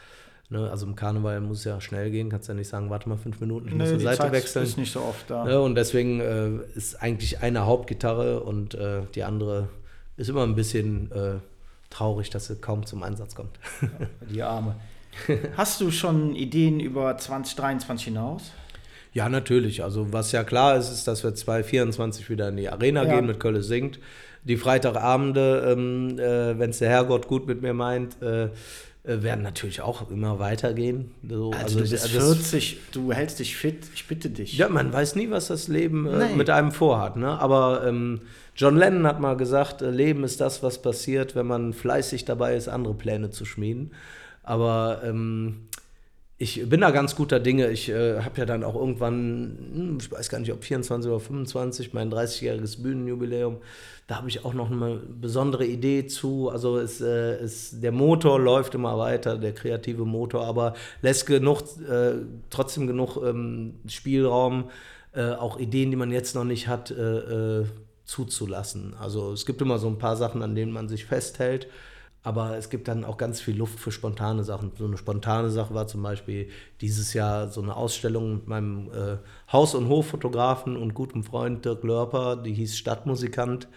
[0.51, 3.17] Ne, also im Karneval muss es ja schnell gehen, kannst ja nicht sagen, warte mal
[3.17, 4.65] fünf Minuten, ich muss Nö, eine die Seite Zeit wechseln.
[4.65, 5.45] ist nicht so oft da.
[5.45, 9.69] Ne, und deswegen äh, ist eigentlich eine Hauptgitarre und äh, die andere
[10.17, 11.37] ist immer ein bisschen äh,
[11.91, 13.59] traurig, dass sie kaum zum Einsatz kommt.
[14.31, 14.77] Die Arme.
[15.57, 18.53] Hast du schon Ideen über 2023 hinaus?
[19.13, 19.83] Ja, natürlich.
[19.83, 23.15] Also was ja klar ist, ist, dass wir 2024 wieder in die Arena Ja.
[23.15, 23.99] gehen mit Kölle singt.
[24.43, 28.49] Die Freitagabende, ähm, äh, wenn es der Herrgott gut mit mir meint, äh,
[29.07, 31.11] werden natürlich auch immer weitergehen.
[31.29, 34.57] So, Also, du bist das- 40, du hältst dich fit, ich bitte dich.
[34.57, 37.17] Ja, man weiß nie, was das Leben äh, mit einem vorhat.
[37.17, 37.39] Ne?
[37.39, 38.23] Aber ähm,
[38.57, 42.57] John Lennon hat mal gesagt, äh, Leben ist das, was passiert, wenn man fleißig dabei
[42.57, 43.91] ist, andere Pläne zu schmieden.
[44.43, 45.67] Aber ähm,
[46.37, 47.71] ich bin da ganz guter Dinge.
[47.71, 51.21] Ich äh, habe ja dann auch irgendwann, hm, ich weiß gar nicht, ob 24 oder
[51.21, 53.59] 25, mein 30-jähriges Bühnenjubiläum.
[54.09, 56.51] Da habe ich auch noch eine besondere Idee zu.
[56.51, 61.63] Also es, äh, es, der Motor läuft immer weiter, der kreative Motor, aber lässt genug,
[61.89, 62.15] äh,
[62.51, 64.71] trotzdem genug ähm, Spielraum,
[65.13, 67.65] äh, auch Ideen, die man jetzt noch nicht hat, äh, äh,
[68.05, 68.95] zuzulassen.
[68.99, 71.69] Also es gibt immer so ein paar Sachen, an denen man sich festhält.
[72.25, 74.73] Aber es gibt dann auch ganz viel Luft für spontane Sachen.
[74.79, 76.49] So eine spontane Sache war zum Beispiel
[76.81, 79.19] dieses Jahr so eine Ausstellung mit meinem äh,
[79.53, 83.69] Haus- und Hoffotografen und gutem Freund Dirk Lörper, die hieß Stadtmusikant.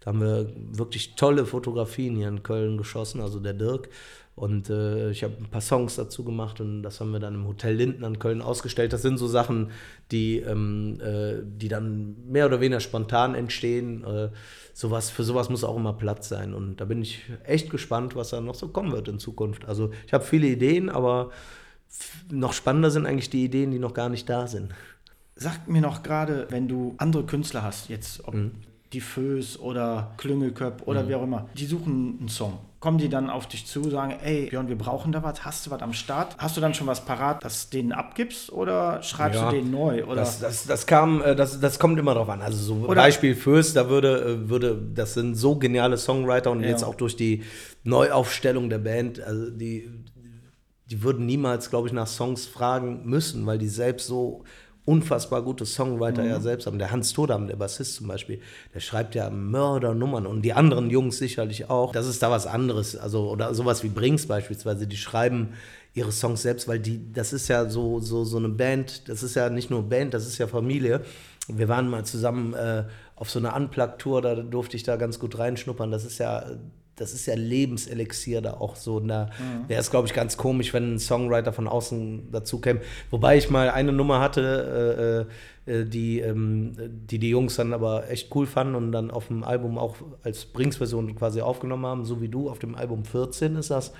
[0.00, 3.88] Da haben wir wirklich tolle Fotografien hier in Köln geschossen, also der Dirk.
[4.34, 7.46] Und äh, ich habe ein paar Songs dazu gemacht und das haben wir dann im
[7.46, 8.92] Hotel Linden an Köln ausgestellt.
[8.92, 9.70] Das sind so Sachen,
[10.10, 14.04] die, ähm, äh, die dann mehr oder weniger spontan entstehen.
[14.04, 14.30] Äh,
[14.72, 16.54] sowas, für sowas muss auch immer Platz sein.
[16.54, 19.66] Und da bin ich echt gespannt, was da noch so kommen wird in Zukunft.
[19.66, 21.30] Also ich habe viele Ideen, aber
[22.30, 24.72] noch spannender sind eigentlich die Ideen, die noch gar nicht da sind.
[25.36, 28.50] Sag mir noch gerade, wenn du andere Künstler hast, jetzt ob die
[29.00, 32.58] Föß oder Klüngelköpp oder wie auch immer, die suchen einen Song.
[32.80, 35.70] Kommen die dann auf dich zu, sagen, ey Björn, wir brauchen da was, hast du
[35.70, 36.34] was am Start?
[36.38, 40.04] Hast du dann schon was parat, das denen abgibst oder schreibst Ja, du denen neu?
[40.04, 40.16] Oder?
[40.16, 42.42] Das, das, das kam, äh, das, das kommt immer drauf an.
[42.42, 46.62] Also so Oder- Beispiel Fürst, da würde, äh, würde, das sind so geniale Songwriter und
[46.62, 46.70] Ja.
[46.70, 47.44] jetzt auch durch die
[47.84, 49.88] Neuaufstellung der Band, also die,
[50.86, 54.42] die würden niemals, glaube ich, nach Songs fragen müssen, weil die selbst so
[54.84, 56.78] unfassbar gute Songwriter ja selbst haben.
[56.78, 58.40] Der Hans Todam, der Bassist zum Beispiel,
[58.74, 61.92] der schreibt ja Mördernummern und die anderen Jungs sicherlich auch.
[61.92, 62.96] Das ist da was anderes.
[62.96, 65.50] Also, oder sowas wie Brings beispielsweise, die schreiben
[65.94, 69.36] ihre Songs selbst, weil die, das ist ja so, so, so eine Band, das ist
[69.36, 71.02] ja nicht nur Band, das ist ja Familie.
[71.48, 75.38] Wir waren mal zusammen äh, auf so einer Unplugged-Tour, da durfte ich da ganz gut
[75.38, 75.90] reinschnuppern.
[75.90, 76.44] Das ist ja,
[76.96, 79.00] das ist ja Lebenselixier da auch so.
[79.00, 79.30] Da
[79.66, 82.80] wäre es, glaube ich, ganz komisch, wenn ein Songwriter von außen dazu käme.
[83.10, 85.26] Wobei ich mal eine Nummer hatte,
[85.66, 89.28] äh, äh, die, ähm, die die Jungs dann aber echt cool fanden und dann auf
[89.28, 93.56] dem Album auch als Brings-Version quasi aufgenommen haben, so wie du, auf dem Album 14
[93.56, 93.92] ist das.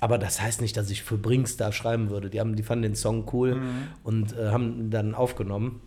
[0.00, 2.28] Aber das heißt nicht, dass ich für Brings da schreiben würde.
[2.28, 3.62] Die, haben, die fanden den Song cool
[4.02, 5.80] und äh, haben ihn dann aufgenommen.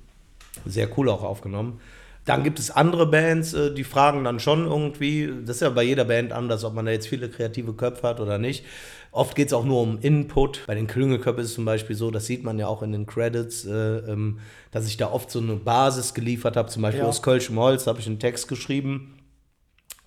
[0.66, 1.80] Sehr cool auch aufgenommen.
[2.28, 5.84] Dann gibt es andere Bands, äh, die fragen dann schon irgendwie, das ist ja bei
[5.84, 8.66] jeder Band anders, ob man da jetzt viele kreative Köpfe hat oder nicht.
[9.12, 10.66] Oft geht es auch nur um Input.
[10.68, 13.06] Bei den Klüngelköpfen ist es zum Beispiel so, das sieht man ja auch in den
[13.06, 14.40] Credits, äh, ähm,
[14.72, 16.70] dass ich da oft so eine Basis geliefert habe.
[16.70, 17.08] Zum Beispiel Ja.
[17.08, 19.14] aus Kölschem Holz habe ich einen Text geschrieben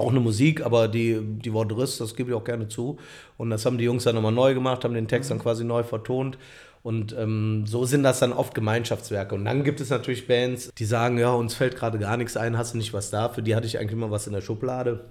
[0.00, 2.96] auch eine Musik, aber die, die Worte Riss, das gebe ich auch gerne zu.
[3.36, 5.82] Und das haben die Jungs dann nochmal neu gemacht, haben den Text dann quasi neu
[5.82, 6.38] vertont.
[6.82, 9.34] Und ähm, so sind das dann oft Gemeinschaftswerke.
[9.34, 12.56] Und dann gibt es natürlich Bands, die sagen, ja, uns fällt gerade gar nichts ein,
[12.56, 13.28] hast du nicht was da?
[13.28, 15.04] Für die hatte ich eigentlich immer was in der Schublade.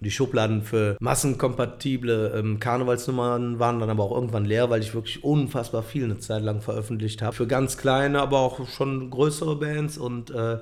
[0.00, 5.22] Die Schubladen für massenkompatible ähm, Karnevalsnummern waren dann aber auch irgendwann leer, weil ich wirklich
[5.22, 7.36] unfassbar viel eine Zeit lang veröffentlicht habe.
[7.36, 10.58] Für ganz kleine, aber auch schon größere Bands und, äh,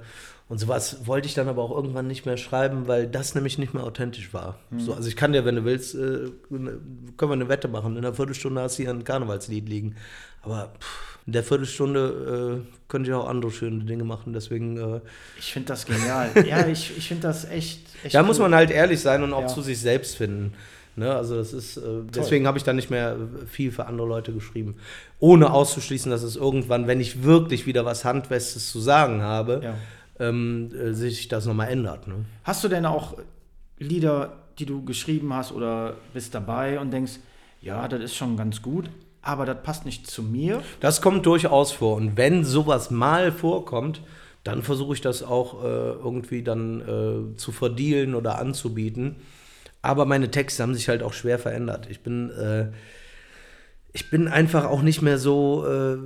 [0.51, 3.73] und sowas wollte ich dann aber auch irgendwann nicht mehr schreiben, weil das nämlich nicht
[3.73, 4.59] mehr authentisch war.
[4.77, 6.81] So, also ich kann dir, wenn du willst, äh, können
[7.17, 7.93] wir eine Wette machen.
[7.97, 9.95] In einer Viertelstunde hast du hier ein Karnevalslied liegen.
[10.43, 14.33] Aber pff, in der Viertelstunde äh, könnte ich auch andere schöne Dinge machen.
[14.33, 15.01] Deswegen äh,
[15.39, 16.31] Ich finde das genial.
[16.47, 18.45] ja, ich, ich finde das echt, echt da muss cool.
[18.49, 19.47] man halt ehrlich sein und auch Ja.
[19.49, 20.55] zu sich selbst finden.
[20.97, 21.15] Ne?
[21.15, 21.83] Also das ist, äh,
[22.13, 23.17] deswegen habe ich dann nicht mehr
[23.49, 24.75] viel für andere Leute geschrieben.
[25.21, 29.75] Ohne auszuschließen, dass es irgendwann, wenn ich wirklich wieder was Handfestes zu sagen habe, Ja.
[30.21, 32.07] Ähm, äh, sich das nochmal ändert.
[32.07, 32.25] Ne?
[32.45, 33.17] Hast du denn auch
[33.79, 37.15] Lieder, die du geschrieben hast oder bist dabei und denkst,
[37.63, 38.91] ja, das ist schon ganz gut,
[39.23, 40.63] aber das passt nicht zu mir?
[40.81, 41.97] Das kommt durchaus vor.
[41.97, 44.03] Und wenn sowas mal vorkommt,
[44.45, 49.17] dann versuche ich das auch äh, irgendwie dann äh, zu verdealen oder anzubieten.
[49.83, 51.89] Aber meine Texte haben sich halt auch schwer verändert.
[51.91, 52.69] Ich bin, äh,
[53.93, 55.97] ich bin einfach auch nicht mehr so, äh,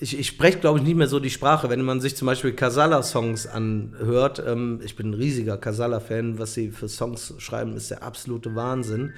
[0.00, 1.68] ich, ich spreche, glaube ich, nicht mehr so die Sprache.
[1.68, 6.70] Wenn man sich zum Beispiel Casala-Songs anhört, ähm, ich bin ein riesiger Casala-Fan, was sie
[6.70, 9.12] für Songs schreiben, ist der absolute Wahnsinn.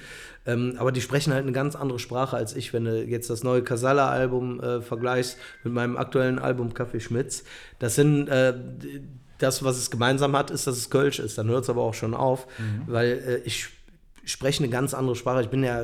[0.45, 3.43] Ähm, aber die sprechen halt eine ganz andere Sprache als ich, wenn du jetzt das
[3.43, 7.45] neue Casala-Album äh, vergleichst mit meinem aktuellen Album Kaffee Schmitz.
[7.79, 8.55] Das sind äh,
[9.37, 11.37] das, was es gemeinsam hat, ist, dass es Kölsch ist.
[11.37, 12.45] Dann hört es aber auch schon auf,
[12.87, 13.69] weil äh, ich
[14.31, 15.41] spreche eine ganz andere Sprache.
[15.41, 15.83] Ich bin ja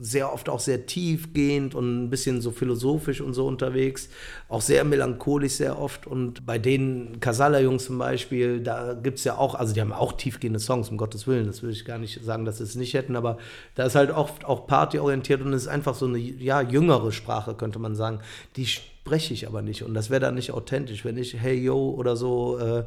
[0.00, 4.08] sehr oft auch sehr tiefgehend und ein bisschen so philosophisch und so unterwegs.
[4.48, 6.06] Auch sehr melancholisch sehr oft.
[6.06, 10.12] Und bei den Casala-Jungs zum Beispiel, da gibt es ja auch, also die haben auch
[10.12, 11.46] tiefgehende Songs, um Gottes Willen.
[11.46, 13.38] Das will ich gar nicht sagen, dass sie es nicht hätten, aber
[13.74, 17.54] da ist halt oft auch partyorientiert und es ist einfach so eine ja, jüngere Sprache,
[17.54, 18.20] könnte man sagen.
[18.56, 19.82] Die spreche ich aber nicht.
[19.82, 22.58] Und das wäre dann nicht authentisch, wenn ich Hey Yo oder so.
[22.58, 22.84] Äh,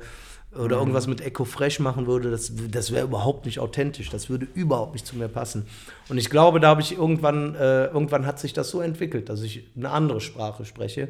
[0.53, 0.81] oder mhm.
[0.81, 4.09] irgendwas mit Echo Fresh machen würde, das, das wäre überhaupt nicht authentisch.
[4.09, 5.67] Das würde überhaupt nicht zu mir passen.
[6.09, 9.41] Und ich glaube, da habe ich irgendwann, äh, irgendwann hat sich das so entwickelt, dass
[9.41, 11.09] ich eine andere Sprache spreche.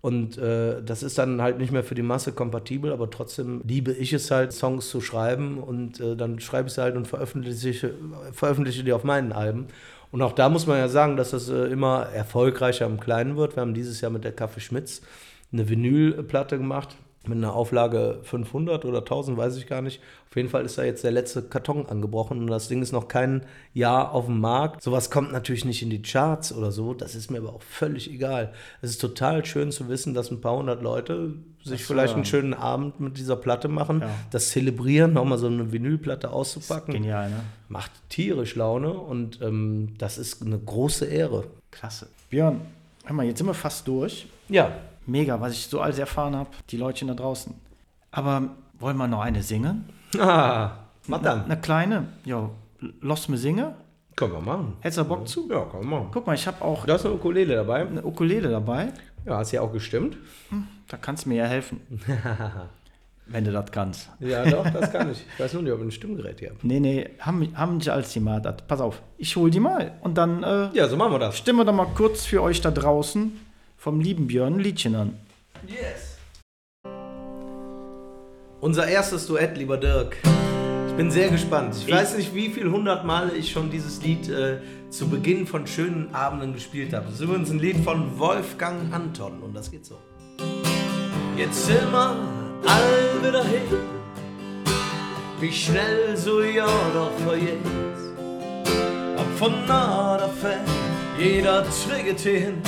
[0.00, 3.92] Und äh, das ist dann halt nicht mehr für die Masse kompatibel, aber trotzdem liebe
[3.92, 7.92] ich es halt, Songs zu schreiben und äh, dann schreibe ich sie halt und veröffentliche,
[8.32, 9.66] veröffentliche die auf meinen Alben.
[10.10, 13.56] Und auch da muss man ja sagen, dass das äh, immer erfolgreicher im Kleinen wird.
[13.56, 15.02] Wir haben dieses Jahr mit der Kaffee Schmitz
[15.52, 20.00] eine Vinylplatte gemacht mit einer Auflage 500 oder 1000, weiß ich gar nicht.
[20.30, 23.08] Auf jeden Fall ist da jetzt der letzte Karton angebrochen und das Ding ist noch
[23.08, 23.44] kein
[23.74, 24.82] Jahr auf dem Markt.
[24.82, 28.10] Sowas kommt natürlich nicht in die Charts oder so, das ist mir aber auch völlig
[28.10, 28.52] egal.
[28.80, 32.24] Es ist total schön zu wissen, dass ein paar hundert Leute sich so, vielleicht einen
[32.24, 34.08] schönen Abend mit dieser Platte machen, ja.
[34.30, 36.94] das zelebrieren, nochmal so eine Vinylplatte auszupacken.
[36.94, 37.40] genial, ne?
[37.68, 41.44] Macht tierisch Laune und ähm, das ist eine große Ehre.
[41.70, 42.08] Klasse.
[42.30, 42.62] Björn,
[43.04, 44.26] hör mal, jetzt sind wir fast durch.
[44.48, 44.72] Ja
[45.10, 47.54] mega, was ich so alles erfahren habe, die Leute da draußen.
[48.10, 49.88] Aber wollen wir noch eine singen?
[50.18, 50.72] Ah,
[51.06, 51.44] mach dann.
[51.44, 52.50] Eine kleine, ja,
[53.00, 53.72] lass mir singen.
[54.16, 54.76] Können wir machen.
[54.80, 55.48] Hättest du Bock zu?
[55.48, 56.08] Ja, können wir machen.
[56.12, 56.84] Guck mal, ich habe auch.
[56.84, 57.86] Da ist eine Ukulele dabei.
[57.86, 58.88] Eine Ukulele dabei.
[59.24, 60.16] Ja, hast ja auch gestimmt.
[60.48, 61.80] Hm, da kannst du mir ja helfen.
[63.26, 64.10] wenn du das kannst.
[64.18, 65.24] Ja, doch, das kann ich.
[65.34, 66.58] Ich weiß nur nicht, ob ich ein Stimmgerät hier habe.
[66.62, 68.40] Nee, nee, haben, haben nicht als die mal.
[68.40, 69.92] Pass auf, ich hol die mal.
[70.00, 70.42] Und dann.
[70.42, 71.38] Äh, ja, so machen wir das.
[71.38, 73.32] Stimmen wir doch mal kurz für euch da draußen
[73.80, 75.18] vom lieben Björn ein Liedchen an.
[75.66, 76.18] Yes.
[78.60, 80.18] Unser erstes Duett, lieber Dirk.
[80.88, 81.74] Ich bin sehr gespannt.
[81.74, 84.58] Ich, ich weiß nicht, wie viel hundert Male ich schon dieses Lied äh,
[84.90, 87.06] zu Beginn von schönen Abenden gespielt habe.
[87.06, 89.96] Das ist übrigens ein Lied von Wolfgang Anton und das geht so.
[91.38, 92.16] Jetzt sind wir
[92.66, 93.62] all wieder hin,
[95.40, 97.56] wie schnell so ja doch vergeht.
[99.16, 100.66] Ob von fern,
[101.18, 102.60] jeder trägt hin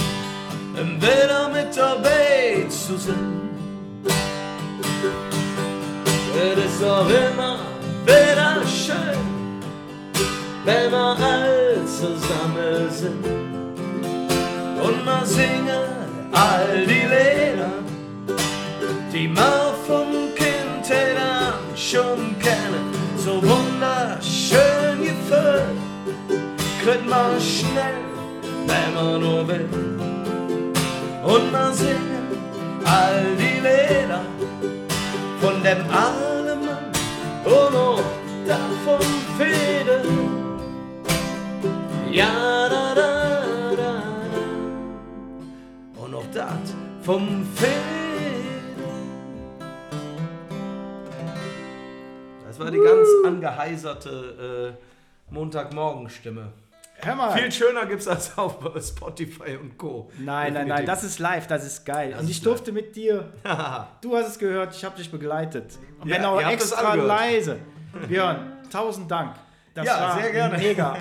[0.77, 3.51] wieder mit dabei zu sein.
[6.35, 7.59] Es ist auch immer
[8.05, 9.19] wieder schön,
[10.65, 13.25] wenn wir all zusammen sind.
[14.83, 17.73] Und wir singen all die Lieder,
[19.13, 22.93] die wir vom Kindheit an schon kennen.
[23.17, 25.79] So wunderschön gefüllt,
[26.83, 28.03] kriegt man schnell,
[28.67, 30.02] wenn man nur will
[31.35, 32.29] und man singen
[32.85, 34.23] all die Lieder
[35.41, 36.93] von dem armen Mann
[37.45, 38.03] und auch
[38.47, 39.07] davon
[39.39, 40.05] Fede.
[42.11, 44.03] Ja, da, da, da,
[46.03, 47.73] und auch das vom Fede.
[52.47, 56.53] Das war die ganz angeheiserte äh, Montagmorgenstimme.
[57.05, 57.37] Hör mal.
[57.37, 60.11] Viel schöner gibt es als auf Spotify und Co.
[60.19, 62.13] Nein, nein, nein, das ist live, das ist geil.
[62.13, 62.85] Das und ich durfte live.
[62.85, 63.33] mit dir,
[64.01, 65.79] du hast es gehört, ich habe dich begleitet.
[66.01, 67.59] Und ja, wenn auch extra leise.
[68.09, 69.35] Björn, tausend Dank.
[69.75, 70.59] Das ja, war sehr gerne.
[70.59, 70.97] mega.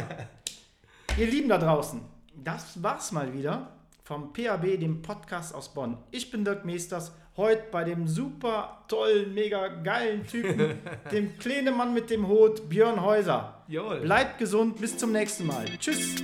[1.18, 2.02] ihr Lieben da draußen,
[2.36, 3.72] das war's mal wieder
[4.04, 5.98] vom PAB, dem Podcast aus Bonn.
[6.10, 10.80] Ich bin Dirk Meesters heute bei dem super tollen, mega geilen Typen,
[11.12, 13.64] dem kleinen Mann mit dem Hut, Björn Häuser.
[13.68, 14.02] Jawohl.
[14.02, 15.66] Bleibt gesund, bis zum nächsten Mal.
[15.80, 16.24] Tschüss.